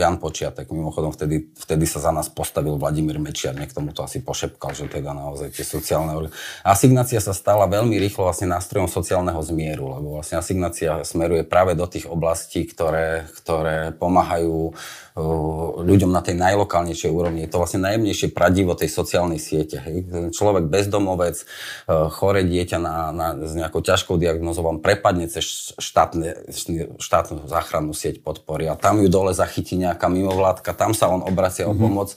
[0.00, 0.72] Jan Počiatek.
[0.72, 4.88] Mimochodom, vtedy, vtedy sa za nás postavil Vladimír Mečiar, k tomu to asi pošepkal, že
[4.88, 6.32] teda naozaj tie sociálne...
[6.64, 11.84] Asignácia sa stala veľmi rýchlo vlastne nástrojom sociálneho zmieru, lebo vlastne asignácia smeruje práve do
[11.84, 17.44] tých oblastí, ktoré, ktoré pomáhajú uh, ľuďom na tej najlokálnejšej úrovni.
[17.44, 19.84] Je to vlastne najjemnejšie pradivo tej sociálnej siete.
[19.84, 20.32] Hej.
[20.32, 26.48] Človek bezdomovec, uh, chore dieťa na, na, s nejakou ťažkou diagnozou vám prepadne cez štátne,
[26.96, 31.66] štátne záchrannú sieť podpory a tam ju dole zachytí nejaká mimovládka, tam sa on obracia
[31.66, 31.74] mm-hmm.
[31.74, 31.82] o mhm.
[31.82, 32.08] pomoc.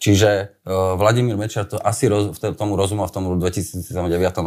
[0.00, 3.84] Čiže uh, Vladimír Mečer to asi roz, v tomu rozumel v tom 2009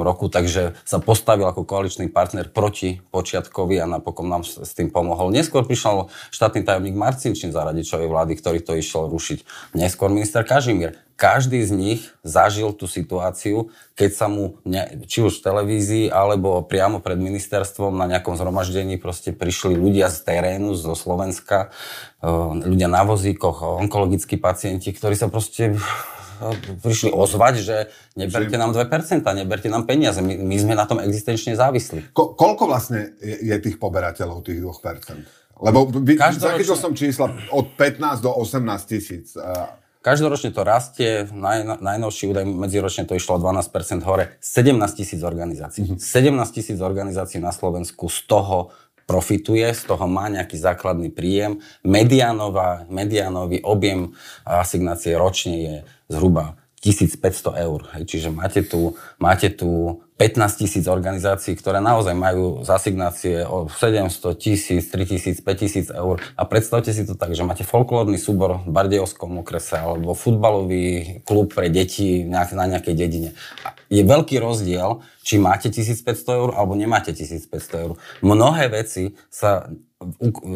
[0.02, 4.90] roku, takže sa postavil ako koaličný partner proti Počiatkovi a napokon nám s, s tým
[4.90, 5.30] pomohol.
[5.30, 9.46] Neskôr prišiel štátny tajomník Marcinčín za radičovej vlády, ktorý to išiel rušiť.
[9.78, 15.40] Neskôr minister Kažimír každý z nich zažil tú situáciu, keď sa mu, ne, či už
[15.40, 20.98] v televízii, alebo priamo pred ministerstvom na nejakom zhromaždení proste prišli ľudia z terénu, zo
[20.98, 21.70] Slovenska,
[22.18, 22.28] e,
[22.66, 25.80] ľudia na vozíkoch, onkologickí pacienti, ktorí sa proste e,
[26.80, 27.76] prišli ozvať, že
[28.16, 32.14] neberte nám 2%, neberte nám peniaze, my, my sme na tom existenčne závislí.
[32.14, 35.44] Ko, koľko vlastne je, je tých poberateľov, tých 2%?
[35.64, 39.38] Lebo vy, zachytil som čísla od 15 do 18 tisíc.
[40.04, 45.96] Každoročne to rastie, naj, najnovší údaj medziročne to išlo 12% hore, 17 tisíc organizácií.
[45.96, 46.44] Mm-hmm.
[46.44, 48.76] 17 tisíc organizácií na Slovensku z toho
[49.08, 51.64] profituje, z toho má nejaký základný príjem.
[51.88, 54.12] Medianová, medianový objem
[54.44, 55.76] asignácie ročne je
[56.12, 57.80] zhruba 1500 eur.
[57.96, 58.04] Hej.
[58.12, 64.40] Čiže máte tu, máte tu 5 15 tisíc organizácií, ktoré naozaj majú zasignácie o 700,
[64.40, 66.24] tisíc, 3 tisíc, 5 tisíc eur.
[66.40, 71.52] A predstavte si to tak, že máte folklórny súbor v Bardejovskom okrese alebo futbalový klub
[71.52, 73.36] pre deti na nejakej dedine.
[73.92, 78.00] Je veľký rozdiel, či máte 1500 eur alebo nemáte 1500 eur.
[78.24, 79.68] Mnohé veci sa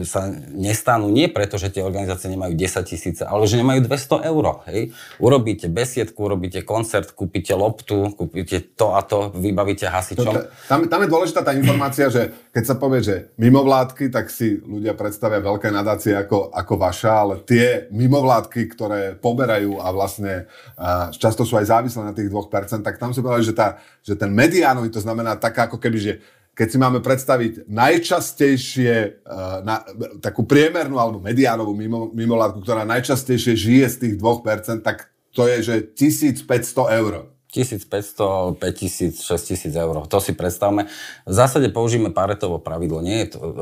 [0.04, 4.46] sa nestanú nie preto, že tie organizácie nemajú 10 tisíce, ale že nemajú 200 eur.
[4.68, 4.92] Hej?
[5.22, 10.34] Urobíte besiedku, urobíte koncert, kúpite loptu, kúpite to a to, vybavíte hasičom.
[10.34, 14.58] To, tam, tam je dôležitá tá informácia, že keď sa povie, že mimovládky, tak si
[14.60, 21.10] ľudia predstavia veľké nadácie ako, ako vaša, ale tie mimovládky, ktoré poberajú a vlastne a
[21.14, 24.30] často sú aj závislé na tých 2%, tak tam si povedali, že, tá, že ten
[24.30, 26.14] mediánový, to znamená taká ako keby, že
[26.58, 29.86] keď si máme predstaviť najčastejšie, uh, na,
[30.18, 35.58] takú priemernú alebo mediánovú mimo, mimolátku, ktorá najčastejšie žije z tých 2%, tak to je,
[35.62, 36.50] že 1500
[36.98, 37.30] eur.
[37.54, 39.96] 1500, 5000, 6000 eur.
[40.10, 40.90] To si predstavme.
[41.24, 43.00] V zásade použijeme paretovo pravidlo.
[43.06, 43.54] Nie je to uh,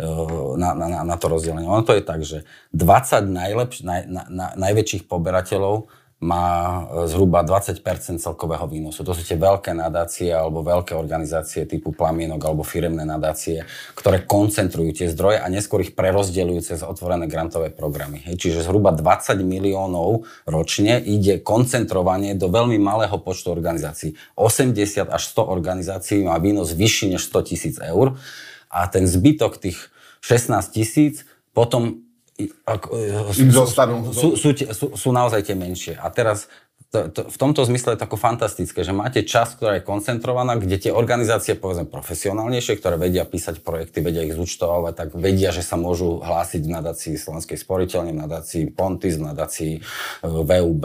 [0.00, 1.68] uh, na, na, na to rozdelenie.
[1.68, 6.46] Ono to je tak, že 20 najlepš, naj, na, na, najväčších poberateľov má
[6.86, 7.82] e, zhruba 20%
[8.22, 9.02] celkového výnosu.
[9.02, 13.66] To sú tie veľké nadácie alebo veľké organizácie typu plamienok alebo firemné nadácie,
[13.98, 18.22] ktoré koncentrujú tie zdroje a neskôr ich prerozdeľujú cez otvorené grantové programy.
[18.22, 24.14] Čiže zhruba 20 miliónov ročne ide koncentrovanie do veľmi malého počtu organizácií.
[24.38, 28.14] 80 až 100 organizácií má výnos vyšší než 100 tisíc eur
[28.70, 29.90] a ten zbytok tých
[30.22, 32.06] 16 tisíc potom
[32.64, 32.86] ako,
[33.36, 34.10] im zostanú.
[34.10, 35.94] Sú, sú, sú, sú naozaj tie menšie.
[36.00, 36.48] A teraz
[36.92, 40.76] to, to, v tomto zmysle je to fantastické, že máte čas, ktorá je koncentrovaná, kde
[40.76, 45.80] tie organizácie, povedzme profesionálnejšie, ktoré vedia písať projekty, vedia ich zúčtovať, tak vedia, že sa
[45.80, 49.80] môžu hlásiť v nadácii Slovenskej sporiteľne, v nadácii Pontis, v nadácii e,
[50.20, 50.84] VUB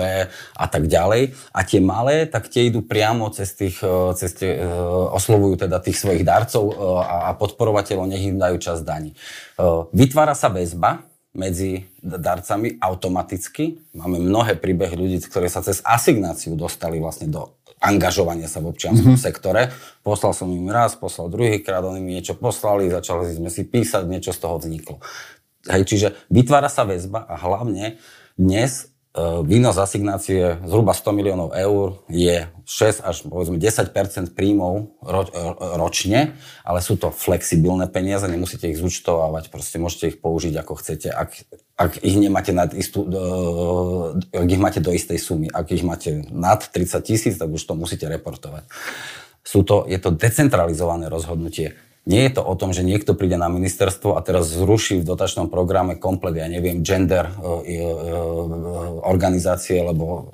[0.56, 1.36] a tak ďalej.
[1.52, 4.68] A tie malé, tak tie idú priamo cez tých, e, cez tie, e,
[5.12, 6.72] oslovujú teda tých svojich darcov
[7.04, 9.12] a podporovateľov, nech im dajú čas daní.
[9.92, 11.04] Vytvára sa väzba,
[11.38, 13.78] medzi darcami automaticky.
[13.94, 19.14] Máme mnohé príbehy ľudí, ktorí sa cez asignáciu dostali vlastne do angažovania sa v občianskom
[19.14, 19.28] mm-hmm.
[19.30, 19.70] sektore.
[20.02, 24.34] Poslal som im raz, poslal druhýkrát, oni mi niečo poslali, začali sme si písať, niečo
[24.34, 24.98] z toho vzniklo.
[25.70, 28.02] Hej, čiže vytvára sa väzba a hlavne
[28.34, 28.90] dnes
[29.42, 33.90] výnos asignácie zhruba 100 miliónov eur je 6 až povedzme 10
[34.38, 35.42] príjmov ro, e,
[35.80, 41.10] ročne, ale sú to flexibilné peniaze, nemusíte ich zúčtovávať, proste môžete ich použiť ako chcete.
[41.10, 41.34] Ak,
[41.80, 43.10] ak ich nemáte nad istú,
[44.30, 47.74] ak ich máte do istej sumy, ak ich máte nad 30 tisíc, tak už to
[47.74, 48.70] musíte reportovať.
[49.42, 53.52] Sú to, je to decentralizované rozhodnutie nie je to o tom, že niekto príde na
[53.52, 60.32] ministerstvo a teraz zruší v dotačnom programe komplet, ja neviem, gender uh, uh, organizácie, lebo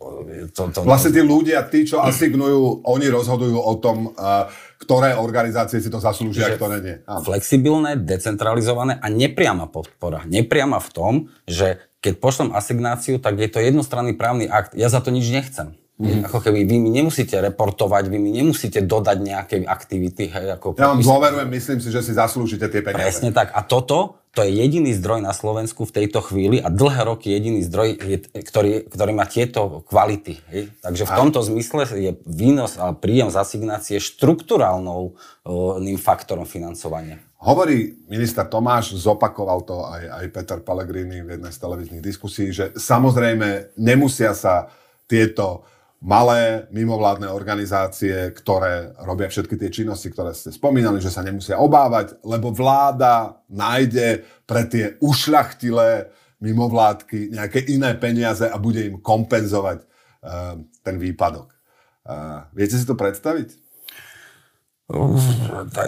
[0.53, 0.85] to, to...
[0.85, 4.45] Vlastne tí ľudia, tí, čo asignujú, oni rozhodujú o tom, uh,
[4.77, 6.95] ktoré organizácie si to zaslúžia a ktoré nie.
[7.09, 7.25] Áno.
[7.25, 10.27] Flexibilné, decentralizované a nepriama podpora.
[10.29, 11.13] Nepriama v tom,
[11.49, 14.75] že keď pošlem asignáciu, tak je to jednostranný právny akt.
[14.75, 15.79] Ja za to nič nechcem.
[16.03, 16.27] Mm-hmm.
[16.27, 20.27] Ako keby vy mi nemusíte reportovať, vy mi nemusíte dodať nejaké aktivity.
[20.27, 22.99] Hej, ako ja vám dôverujem, myslím si, že si zaslúžite tie peniaze.
[22.99, 23.55] Presne tak.
[23.55, 27.63] A toto, to je jediný zdroj na Slovensku v tejto chvíli a dlhé roky jediný
[27.63, 30.43] zdroj, je, ktorý, ktorý má tieto kvality.
[30.51, 30.75] Hej.
[30.83, 37.23] Takže v tomto zmysle je výnos a príjem z asignácie štruktúrálnym faktorom financovania.
[37.43, 42.71] Hovorí minister Tomáš, zopakoval to aj, aj Peter Pellegrini v jednej z televíznych diskusí, že
[42.75, 44.71] samozrejme nemusia sa
[45.11, 45.67] tieto
[46.03, 52.19] malé mimovládne organizácie, ktoré robia všetky tie činnosti, ktoré ste spomínali, že sa nemusia obávať,
[52.27, 56.11] lebo vláda nájde pre tie ušľachtilé
[56.43, 61.55] mimovládky nejaké iné peniaze a bude im kompenzovať uh, ten výpadok.
[62.03, 63.62] Uh, viete si to predstaviť?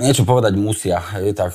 [0.02, 1.00] Niečo povedať musia,
[1.38, 1.54] tak,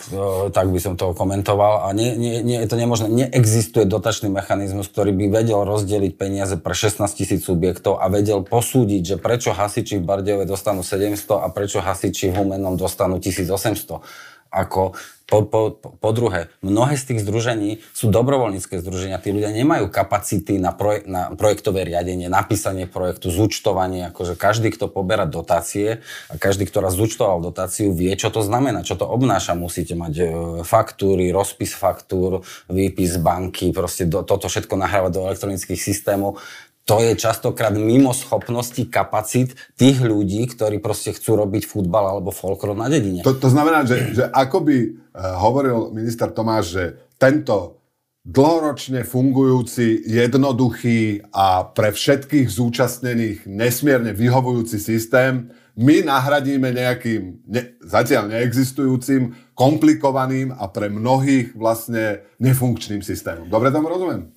[0.54, 1.86] tak by som to komentoval.
[1.86, 3.10] A nie, nie, nie, je to nemožné.
[3.10, 9.02] Neexistuje dotačný mechanizmus, ktorý by vedel rozdeliť peniaze pre 16 tisíc subjektov a vedel posúdiť,
[9.02, 14.29] že prečo hasiči v Bardejove dostanú 700 a prečo hasiči v Humennom dostanú 1800.
[14.50, 14.98] Ako
[15.30, 19.22] po, po, po druhé, mnohé z tých združení sú dobrovoľnícke združenia.
[19.22, 24.10] Tí ľudia nemajú kapacity na, projek- na projektové riadenie, napísanie projektu, zúčtovanie.
[24.10, 28.82] Akože každý, kto poberá dotácie a každý, kto raz zúčtoval dotáciu, vie, čo to znamená,
[28.82, 29.54] čo to obnáša.
[29.54, 30.24] Musíte mať e,
[30.66, 36.42] faktúry, rozpis faktúr, výpis banky, proste do, toto všetko nahrávať do elektronických systémov
[36.84, 42.74] to je častokrát mimo schopnosti kapacít tých ľudí, ktorí proste chcú robiť futbal alebo folklor
[42.74, 43.22] na dedine.
[43.22, 44.90] To, to znamená, že, že ako by uh,
[45.38, 46.84] hovoril minister Tomáš, že
[47.20, 47.80] tento
[48.26, 55.48] dlhoročne fungujúci, jednoduchý a pre všetkých zúčastnených nesmierne vyhovujúci systém
[55.80, 63.52] my nahradíme nejakým ne, zatiaľ neexistujúcim komplikovaným a pre mnohých vlastne nefunkčným systémom.
[63.52, 64.32] Dobre tomu rozumiem?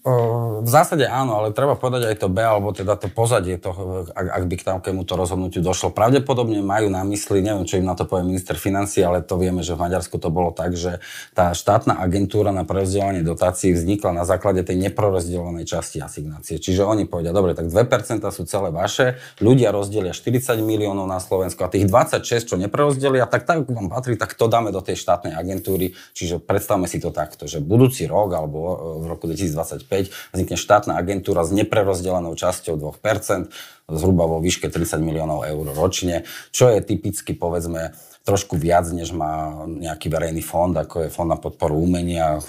[0.59, 4.27] V zásade áno, ale treba povedať aj to B, alebo teda to pozadie, toho, ak,
[4.27, 5.95] ak by k takémuto rozhodnutiu došlo.
[5.95, 9.63] Pravdepodobne majú na mysli, neviem, čo im na to povie minister financí, ale to vieme,
[9.63, 10.99] že v Maďarsku to bolo tak, že
[11.31, 16.59] tá štátna agentúra na prerozdeľovanie dotácií vznikla na základe tej neprorozdeľovanej časti asignácie.
[16.59, 21.63] Čiže oni povedia, dobre, tak 2% sú celé vaše, ľudia rozdelia 40 miliónov na Slovensku
[21.63, 25.12] a tých 26, čo neprerozdelia, tak tak vám patrí, tak to dáme do tej štátnej
[25.13, 25.93] štátnej agentúry.
[26.17, 30.97] Čiže predstavme si to takto, že budúci rok alebo e, v roku 2025 vznikne štátna
[30.97, 33.53] agentúra s neprerozdelenou časťou 2%,
[33.93, 39.67] zhruba vo výške 30 miliónov eur ročne, čo je typicky povedzme trošku viac, než má
[39.67, 42.39] nejaký verejný fond, ako je Fond na podporu umenia,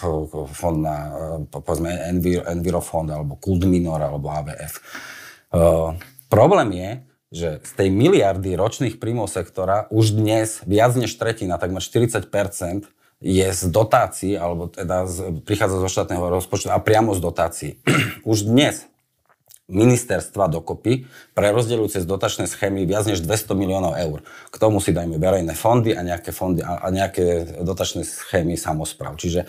[0.54, 0.96] fond na,
[1.42, 4.78] e, povedzme, Enviro, Envirofond, alebo Kult Minor, alebo AVF.
[5.50, 5.98] Uh, e,
[6.30, 6.90] problém je,
[7.34, 12.86] že z tej miliardy ročných príjmov sektora už dnes viac než tretina, takmer 40%
[13.18, 17.70] je z dotácií, alebo teda z, prichádza zo štátneho rozpočtu a priamo z dotácií.
[18.22, 18.86] už dnes
[19.64, 24.20] ministerstva dokopy prerozdeľujú cez dotačné schémy viac než 200 miliónov eur.
[24.52, 29.16] K tomu si dajme verejné fondy a nejaké, fondy, a, a nejaké dotačné schémy samozpráv.
[29.16, 29.48] Čiže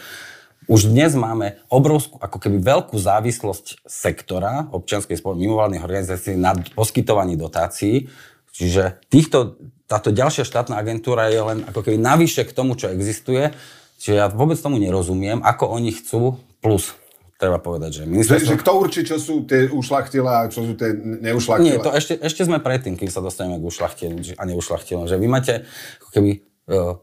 [0.65, 7.37] už dnes máme obrovskú, ako keby veľkú závislosť sektora občianskej spoločnosti, mimovládnych organizácií na poskytovaní
[7.37, 8.09] dotácií.
[8.55, 13.53] Čiže týchto, táto ďalšia štátna agentúra je len ako keby navyše k tomu, čo existuje.
[14.01, 16.97] Čiže ja vôbec tomu nerozumiem, ako oni chcú plus
[17.35, 18.47] treba povedať, že ministerstvo...
[18.47, 21.67] Že, že kto určí, čo sú tie ušlachtilé a čo sú tie neušlachtilé?
[21.67, 25.05] Nie, to ešte, ešte sme predtým, kým sa dostaneme k ušlachtilým a neušlachtilým.
[25.05, 25.53] Že vy máte
[25.99, 26.29] ako keby
[26.71, 26.95] uh,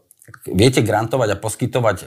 [0.47, 2.05] viete grantovať a poskytovať e,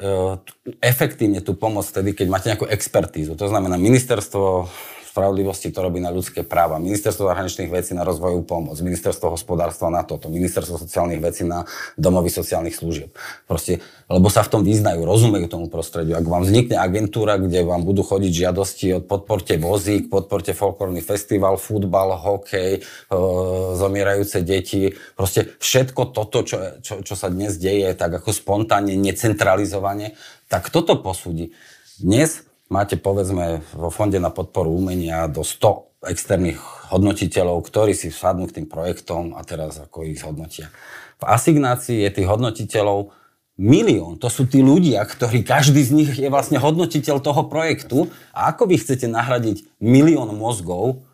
[0.80, 3.36] efektívne tú pomoc vtedy, keď máte nejakú expertízu.
[3.36, 4.68] To znamená ministerstvo
[5.16, 10.04] spravodlivosti to robí na ľudské práva, ministerstvo zahraničných vecí na rozvojovú pomoc, ministerstvo hospodárstva na
[10.04, 11.64] toto, ministerstvo sociálnych vecí na
[11.96, 13.16] domovy sociálnych služieb.
[13.48, 13.80] Proste,
[14.12, 16.20] lebo sa v tom vyznajú, rozumejú tomu prostrediu.
[16.20, 21.56] Ak vám vznikne agentúra, kde vám budú chodiť žiadosti od podporte vozík, podporte folklórny festival,
[21.56, 22.80] futbal, hokej, e,
[23.80, 30.12] zomierajúce deti, proste všetko toto, čo, čo, čo sa dnes deje, tak ako spontánne, necentralizovane,
[30.52, 31.56] tak toto posúdi.
[31.96, 36.58] Dnes máte povedzme vo Fonde na podporu umenia do 100 externých
[36.94, 40.70] hodnotiteľov, ktorí si vsadnú k tým projektom a teraz ako ich hodnotia.
[41.18, 43.10] V asignácii je tých hodnotiteľov
[43.56, 44.20] milión.
[44.20, 48.12] To sú tí ľudia, ktorí každý z nich je vlastne hodnotiteľ toho projektu.
[48.36, 51.08] A ako vy chcete nahradiť milión mozgov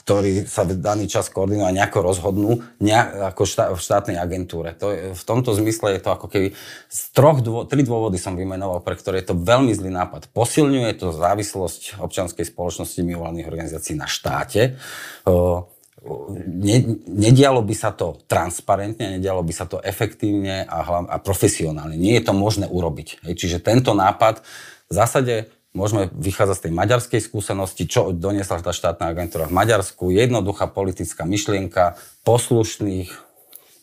[0.00, 4.72] ktorí sa v daný čas koordinujú a nejako rozhodnú nejak, ako štá, v štátnej agentúre.
[4.80, 6.48] To je, v tomto zmysle je to ako keby
[6.88, 10.32] z troch dô, tri dôvody som vymenoval, pre ktoré je to veľmi zlý nápad.
[10.32, 14.80] Posilňuje to závislosť občianskej spoločnosti mimovládnych organizácií na štáte.
[16.48, 22.00] ne, nedialo by sa to transparentne, nedialo by sa to efektívne a, hlavne, a profesionálne.
[22.00, 23.28] Nie je to možné urobiť.
[23.28, 23.34] Hej.
[23.36, 24.40] Čiže tento nápad
[24.88, 25.34] v zásade
[25.70, 30.10] Môžeme vychádzať z tej maďarskej skúsenosti, čo doniesla tá štátna agentúra v Maďarsku.
[30.10, 31.94] Jednoduchá politická myšlienka,
[32.26, 33.14] poslušných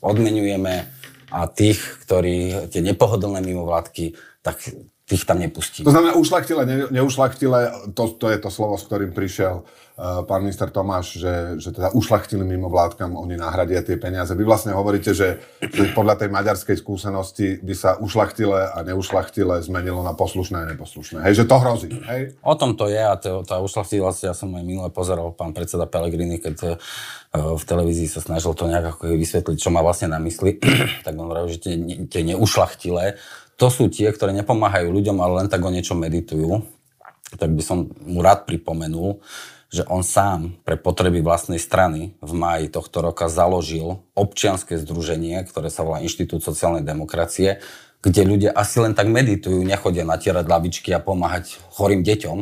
[0.04, 0.92] odmenujeme
[1.32, 4.60] a tých, ktorí tie nepohodlné mimovládky, tak
[5.08, 5.88] tých tam nepustí.
[5.88, 10.44] To znamená ušlachtile, ne, neušlachtile, to, to je to slovo, s ktorým prišiel uh, pán
[10.44, 14.36] minister Tomáš, že, že teda ušlachtili mimo vládkam, oni nahradia tie peniaze.
[14.36, 20.04] Vy vlastne hovoríte, že, že podľa tej maďarskej skúsenosti by sa ušlachtile a neušlachtile zmenilo
[20.04, 21.24] na poslušné a neposlušné.
[21.24, 21.88] Hej, že to hrozí.
[22.04, 22.36] Hej?
[22.44, 25.88] O tom to je a to, tá ušlachtilosť, ja som aj minule pozeral pán predseda
[25.88, 30.20] Pelegrini, keď uh, v televízii sa snažil to nejak ako vysvetliť, čo má vlastne na
[30.20, 30.60] mysli,
[31.08, 31.76] tak on hovoril, že tie,
[32.12, 33.16] tie neušlachtilé
[33.58, 36.62] to sú tie, ktoré nepomáhajú ľuďom, ale len tak o niečo meditujú.
[37.36, 39.20] Tak by som mu rád pripomenul,
[39.68, 45.68] že on sám pre potreby vlastnej strany v máji tohto roka založil občianske združenie, ktoré
[45.68, 47.60] sa volá Inštitút sociálnej demokracie,
[48.00, 52.38] kde ľudia asi len tak meditujú, nechodia natierať lavičky a pomáhať chorým deťom.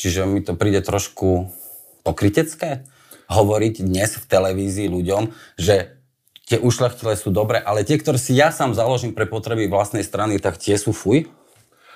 [0.00, 1.52] Čiže mi to príde trošku
[2.00, 2.88] pokrytecké
[3.28, 5.99] hovoriť dnes v televízii ľuďom, že
[6.50, 10.42] tie ušlachtilé sú dobré, ale tie, ktoré si ja sám založím pre potreby vlastnej strany,
[10.42, 11.30] tak tie sú fuj?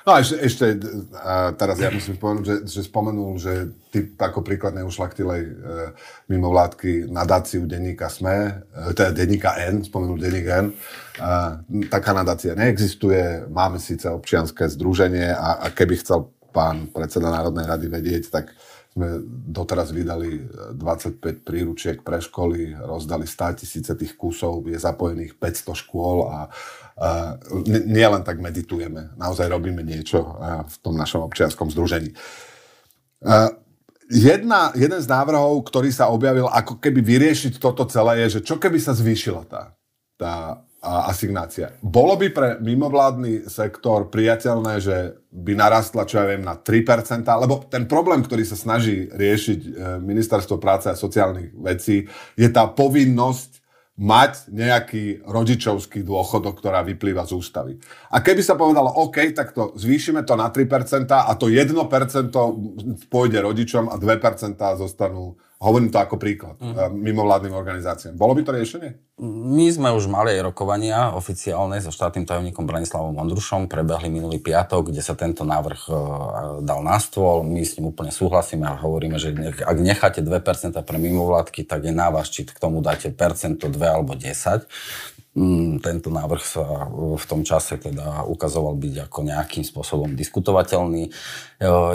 [0.05, 0.65] No a ešte, ešte
[1.17, 5.53] a teraz ja musím spomenúť, že, že spomenul, že ty ako príklad neušlachtilej e,
[6.29, 10.67] mimo vládky nadáciu denníka SME, e, teda denníka N, spomenul denník N.
[10.69, 10.75] E,
[11.89, 17.87] taká nadácia neexistuje, máme síce občianské združenie a, a keby chcel pán predseda Národnej rady
[17.89, 18.53] vedieť, tak
[18.95, 20.47] sme doteraz vydali
[20.79, 26.47] 25 e, príručiek pre školy, rozdali 100 tisíce tých kusov, je zapojených 500 škôl a,
[26.95, 27.09] a
[27.67, 30.31] nie len tak meditujeme, naozaj robíme niečo e,
[30.71, 32.15] v tom našom občianskom združení.
[33.27, 33.65] A, e,
[34.15, 38.63] jedna, jeden z návrhov, ktorý sa objavil ako keby vyriešiť toto celé je, že čo
[38.63, 39.75] keby sa zvýšila tá,
[40.15, 41.73] tá asignácia.
[41.81, 47.65] Bolo by pre mimovládny sektor priateľné, že by narastla, čo ja viem, na 3%, lebo
[47.67, 49.71] ten problém, ktorý sa snaží riešiť e,
[50.05, 52.07] Ministerstvo práce a sociálnych vecí,
[52.37, 53.65] je tá povinnosť
[53.95, 57.73] mať nejaký rodičovský dôchodok, ktorá vyplýva z ústavy.
[58.11, 61.79] A keby sa povedalo, OK, tak to zvýšime to na 3% a to 1%
[63.07, 66.93] pôjde rodičom a 2% zostanú Hovorím to ako príklad mm.
[66.93, 68.21] mimovládnym organizáciám.
[68.21, 68.91] Bolo by to riešenie?
[69.25, 73.65] My sme už mali aj rokovania oficiálne so štátnym tajomníkom Branislavom Ondrušom.
[73.65, 75.97] Prebehli minulý piatok, kde sa tento návrh uh,
[76.61, 77.41] dal na stôl.
[77.47, 79.33] My s ním úplne súhlasíme a hovoríme, že
[79.65, 83.81] ak necháte 2% pre mimovládky, tak je na vás, či k tomu dáte percento 2
[83.81, 84.69] alebo 10.
[85.35, 86.63] Mm, tento návrh sa
[86.95, 91.11] v tom čase teda ukazoval byť ako nejakým spôsobom diskutovateľný.
[91.11, 91.11] E,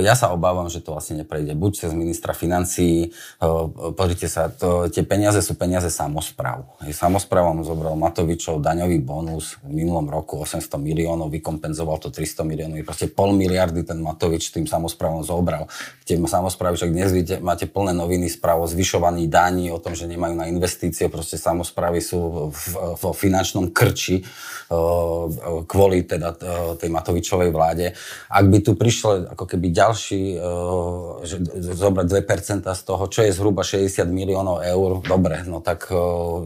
[0.03, 3.47] ja sa obávam, že to asi neprejde buď cez ministra financií, e,
[3.95, 6.67] pozrite sa, to, tie peniaze sú peniaze samozpráv.
[6.83, 13.07] Samozprávom zobral Matovičov daňový bonus v minulom roku 800 miliónov, vykompenzoval to 300 miliónov, proste
[13.07, 15.71] pol miliardy ten Matovič tým samozprávom zobral.
[16.03, 20.11] Tie samozprávy však dnes vidíte, máte plné noviny správ o zvyšovaní daní, o tom, že
[20.11, 22.51] nemajú na investície, proste samozprávy sú
[22.99, 25.29] vo finančnom krči uh,
[25.69, 27.93] kvôli teda uh, tej Matovičovej vláde.
[28.33, 31.37] Ak by tu prišlo ako keby ďalší, uh, že
[31.77, 35.93] zobrať 2% z toho, čo je zhruba 60 miliónov eur, dobre, no tak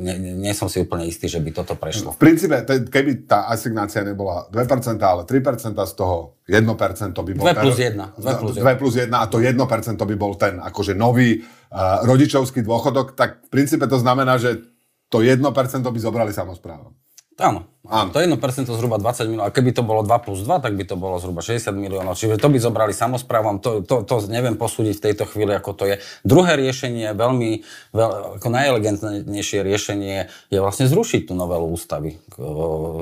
[0.03, 2.11] nie, nie som si úplne istý, že by toto prešlo.
[2.13, 7.45] V princípe, keby tá asignácia nebola 2%, ale 3% z toho 1% by bol...
[7.47, 8.19] 2 plus 1.
[8.19, 8.67] 2 plus 1.
[8.67, 13.47] 2 plus 1 a to 1% by bol ten akože nový uh, rodičovský dôchodok, tak
[13.47, 14.72] v princípe to znamená, že
[15.13, 15.45] to 1%
[15.85, 16.97] by zobrali samozprávom.
[17.37, 17.65] Áno.
[17.83, 18.15] Áno.
[18.15, 19.49] To 1% zhruba 20 miliónov.
[19.49, 22.15] A keby to bolo 2 plus 2, tak by to bolo zhruba 60 miliónov.
[22.15, 23.59] Čiže to by zobrali samozprávam.
[23.59, 25.95] To, to, to neviem posúdiť v tejto chvíli, ako to je.
[26.23, 32.21] Druhé riešenie, veľmi, veľ, ako najelegantnejšie riešenie je vlastne zrušiť tú novelu ústavy,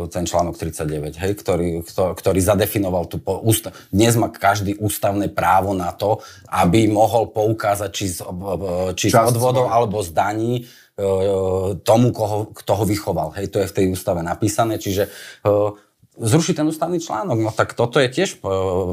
[0.09, 3.77] ten článok 39, hej, ktorý, ktorý zadefinoval tú ústav.
[3.93, 8.25] Dnes má každý ústavné právo na to, aby mohol poukázať či z,
[8.97, 10.65] či z odvodov alebo z daní
[11.81, 13.33] tomu, koho, kto ho vychoval.
[13.39, 15.09] Hej, to je v tej ústave napísané, čiže e,
[16.19, 17.37] zrušiť ten ústavný článok.
[17.39, 18.49] No tak toto je tiež e,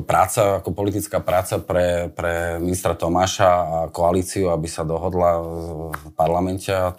[0.06, 5.42] práca, ako politická práca pre, pre ministra Tomáša a koalíciu, aby sa dohodla
[5.90, 6.94] v parlamente a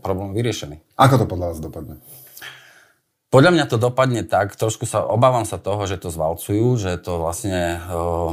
[0.00, 0.96] problém vyriešený.
[0.96, 1.98] Ako to podľa vás dopadne?
[3.32, 7.16] Podľa mňa to dopadne tak, trošku sa obávam sa toho, že to zvalcujú, že to
[7.16, 8.28] vlastne, uh,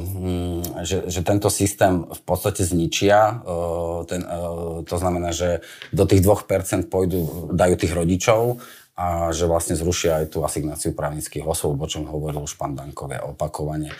[0.84, 3.40] že, že tento systém v podstate zničia.
[3.48, 5.64] Uh, ten, uh, to znamená, že
[5.96, 8.60] do tých 2% pôjdu, dajú tých rodičov
[9.00, 13.24] a že vlastne zrušia aj tú asignáciu právnických osôb, o čom hovoril už pán Dankovia
[13.24, 13.96] opakovane.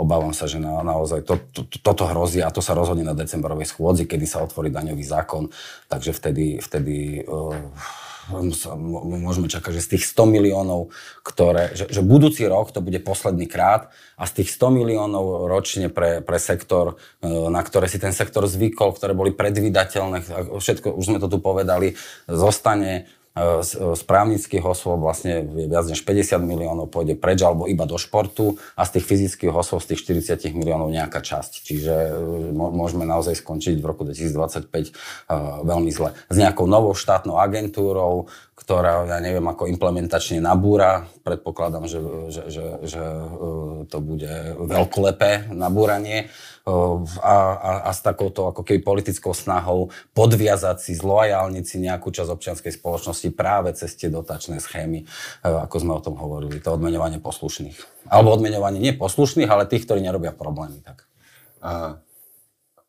[0.00, 3.68] Obávam sa, že na, naozaj to, to, toto hrozí a to sa rozhodne na decembrovej
[3.68, 5.52] schôdzi, kedy sa otvorí daňový zákon,
[5.92, 7.20] takže vtedy, vtedy
[8.30, 13.44] môžeme čakať, že z tých 100 miliónov, ktoré, že, že budúci rok to bude posledný
[13.50, 18.14] krát a z tých 100 miliónov ročne pre, pre sektor, e, na ktoré si ten
[18.16, 20.24] sektor zvykol, ktoré boli predvydateľné,
[20.56, 21.96] všetko, už sme to tu povedali,
[22.30, 28.62] zostane z právnických osôb vlastne viac než 50 miliónov pôjde preč alebo iba do športu
[28.78, 31.66] a z tých fyzických osôb z tých 40 miliónov nejaká časť.
[31.66, 34.92] Čiže e, môžeme naozaj skončiť v roku 2025 e,
[35.66, 36.14] veľmi zle.
[36.30, 41.10] S nejakou novou štátnou agentúrou, ktorá, ja neviem, ako implementačne nabúra.
[41.26, 41.98] Predpokladám, že,
[42.30, 43.26] že, že, že e,
[43.90, 44.30] to bude
[44.62, 46.30] veľkolepé nabúranie
[46.64, 46.72] a,
[47.20, 52.72] a, a s takouto ako keby politickou snahou podviazať si, zlojálniť si nejakú časť občianskej
[52.78, 55.02] spoločnosti práve cez tie dotačné schémy,
[55.42, 58.08] ako sme o tom hovorili, to odmeňovanie poslušných.
[58.08, 60.78] Alebo odmeňovanie nie poslušných, ale tých, ktorí nerobia problémy.
[60.80, 61.04] Tak.
[61.58, 61.98] A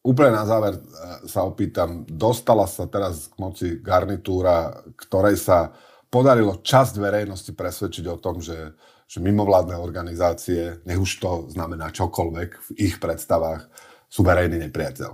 [0.06, 0.82] úplne na záver e,
[1.26, 5.74] sa opýtam, dostala sa teraz k moci garnitúra, ktorej sa
[6.14, 12.50] podarilo časť verejnosti presvedčiť o tom, že že mimovládne organizácie, nech už to znamená čokoľvek
[12.58, 13.70] v ich predstavách,
[14.10, 15.14] sú verejný nepriateľ.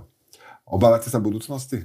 [0.72, 1.84] Obávate sa budúcnosti?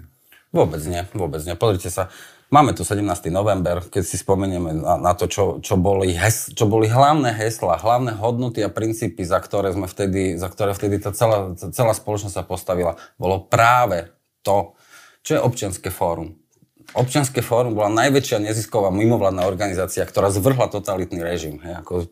[0.55, 1.59] Vôbec nie, vôbec nie.
[1.59, 2.07] Pozrite sa,
[2.49, 3.03] máme tu 17.
[3.29, 7.79] november, keď si spomenieme na, na to, čo, čo, boli hes, čo boli hlavné hesla,
[7.79, 12.35] hlavné hodnoty a princípy, za ktoré, sme vtedy, za ktoré vtedy tá celá, celá spoločnosť
[12.35, 14.09] sa postavila, bolo práve
[14.41, 14.73] to,
[15.21, 16.46] čo je občianské fórum
[16.95, 21.59] Občianske fórum bola najväčšia nezisková mimovládna organizácia, ktorá zvrhla totalitný režim.
[21.59, 22.05] Hej, ako, e,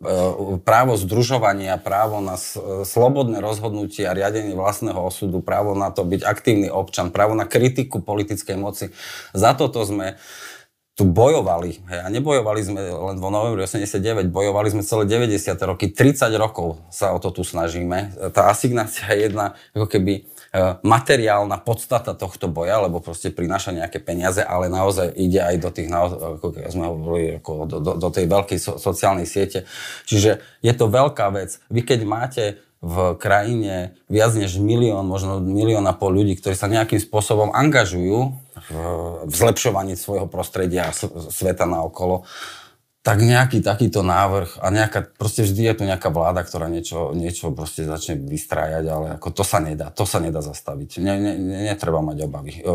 [0.68, 6.04] právo združovania, právo na s, e, slobodné rozhodnutie a riadenie vlastného osudu, právo na to
[6.04, 8.92] byť aktívny občan, právo na kritiku politickej moci.
[9.32, 10.20] Za toto sme
[10.96, 11.80] tu bojovali.
[11.92, 15.56] Hej, a nebojovali sme len vo novembri 89, bojovali sme celé 90.
[15.68, 18.32] roky, 30 rokov sa o to tu snažíme.
[18.32, 20.35] Tá asignácia je jedna ako keby
[20.82, 25.92] materiálna podstata tohto boja, lebo proste prináša nejaké peniaze, ale naozaj ide aj do tých,
[25.92, 29.68] ako sme hovorili, ako do, do, do tej veľkej so, sociálnej siete.
[30.08, 31.60] Čiže je to veľká vec.
[31.68, 32.44] Vy keď máte
[32.86, 38.38] v krajine viac než milión, možno milión a pol ľudí, ktorí sa nejakým spôsobom angažujú
[38.70, 38.72] v,
[39.26, 40.96] v zlepšovaní svojho prostredia a
[41.34, 42.30] sveta na okolo,
[43.06, 47.54] tak nejaký takýto návrh a nejaká, proste vždy je tu nejaká vláda, ktorá niečo, niečo
[47.54, 51.06] proste začne vystrájať, ale ako to sa nedá, to sa nedá zastaviť.
[51.06, 51.34] Ne, ne,
[51.70, 52.66] netreba mať obavy.
[52.66, 52.74] O,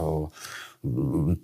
[0.00, 0.32] o,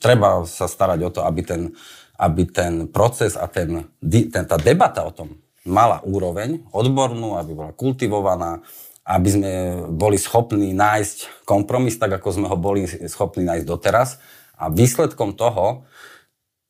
[0.00, 1.76] treba sa starať o to, aby ten,
[2.16, 5.36] aby ten proces a ten, ten, tá debata o tom
[5.68, 8.64] mala úroveň odbornú, aby bola kultivovaná,
[9.04, 9.52] aby sme
[9.92, 14.16] boli schopní nájsť kompromis, tak ako sme ho boli schopní nájsť doteraz.
[14.56, 15.84] A výsledkom toho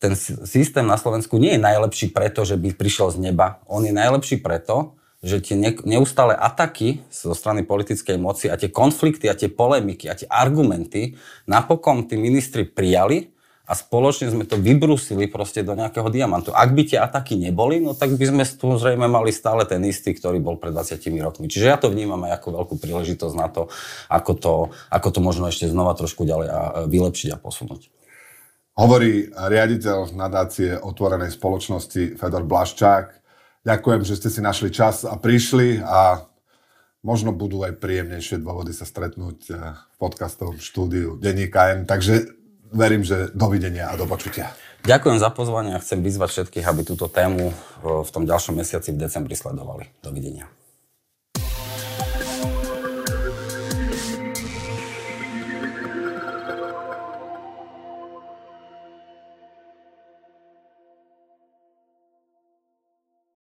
[0.01, 0.17] ten
[0.49, 3.61] systém na Slovensku nie je najlepší preto, že by prišiel z neba.
[3.69, 9.29] On je najlepší preto, že tie neustále ataky zo strany politickej moci a tie konflikty
[9.29, 13.29] a tie polemiky a tie argumenty napokon tí ministri prijali
[13.69, 16.51] a spoločne sme to vybrusili proste do nejakého diamantu.
[16.57, 20.17] Ak by tie ataky neboli, no tak by sme tu zrejme mali stále ten istý,
[20.17, 21.47] ktorý bol pred 20 rokmi.
[21.47, 23.69] Čiže ja to vnímam aj ako veľkú príležitosť na to,
[24.09, 24.55] ako to,
[24.89, 28.00] ako to možno ešte znova trošku ďalej a vylepšiť a posunúť.
[28.79, 33.07] Hovorí riaditeľ nadácie otvorenej spoločnosti Fedor Blaščák.
[33.67, 36.25] Ďakujem, že ste si našli čas a prišli a
[37.05, 41.85] možno budú aj príjemnejšie dôvody sa stretnúť eh, v podcastovom štúdiu Denníka M.
[41.85, 42.31] Takže
[42.73, 44.55] verím, že dovidenia a do počutia.
[44.81, 47.55] Ďakujem za pozvanie a chcem vyzvať všetkých, aby túto tému eh,
[47.85, 49.93] v tom ďalšom mesiaci v decembri sledovali.
[50.01, 50.60] Dovidenia.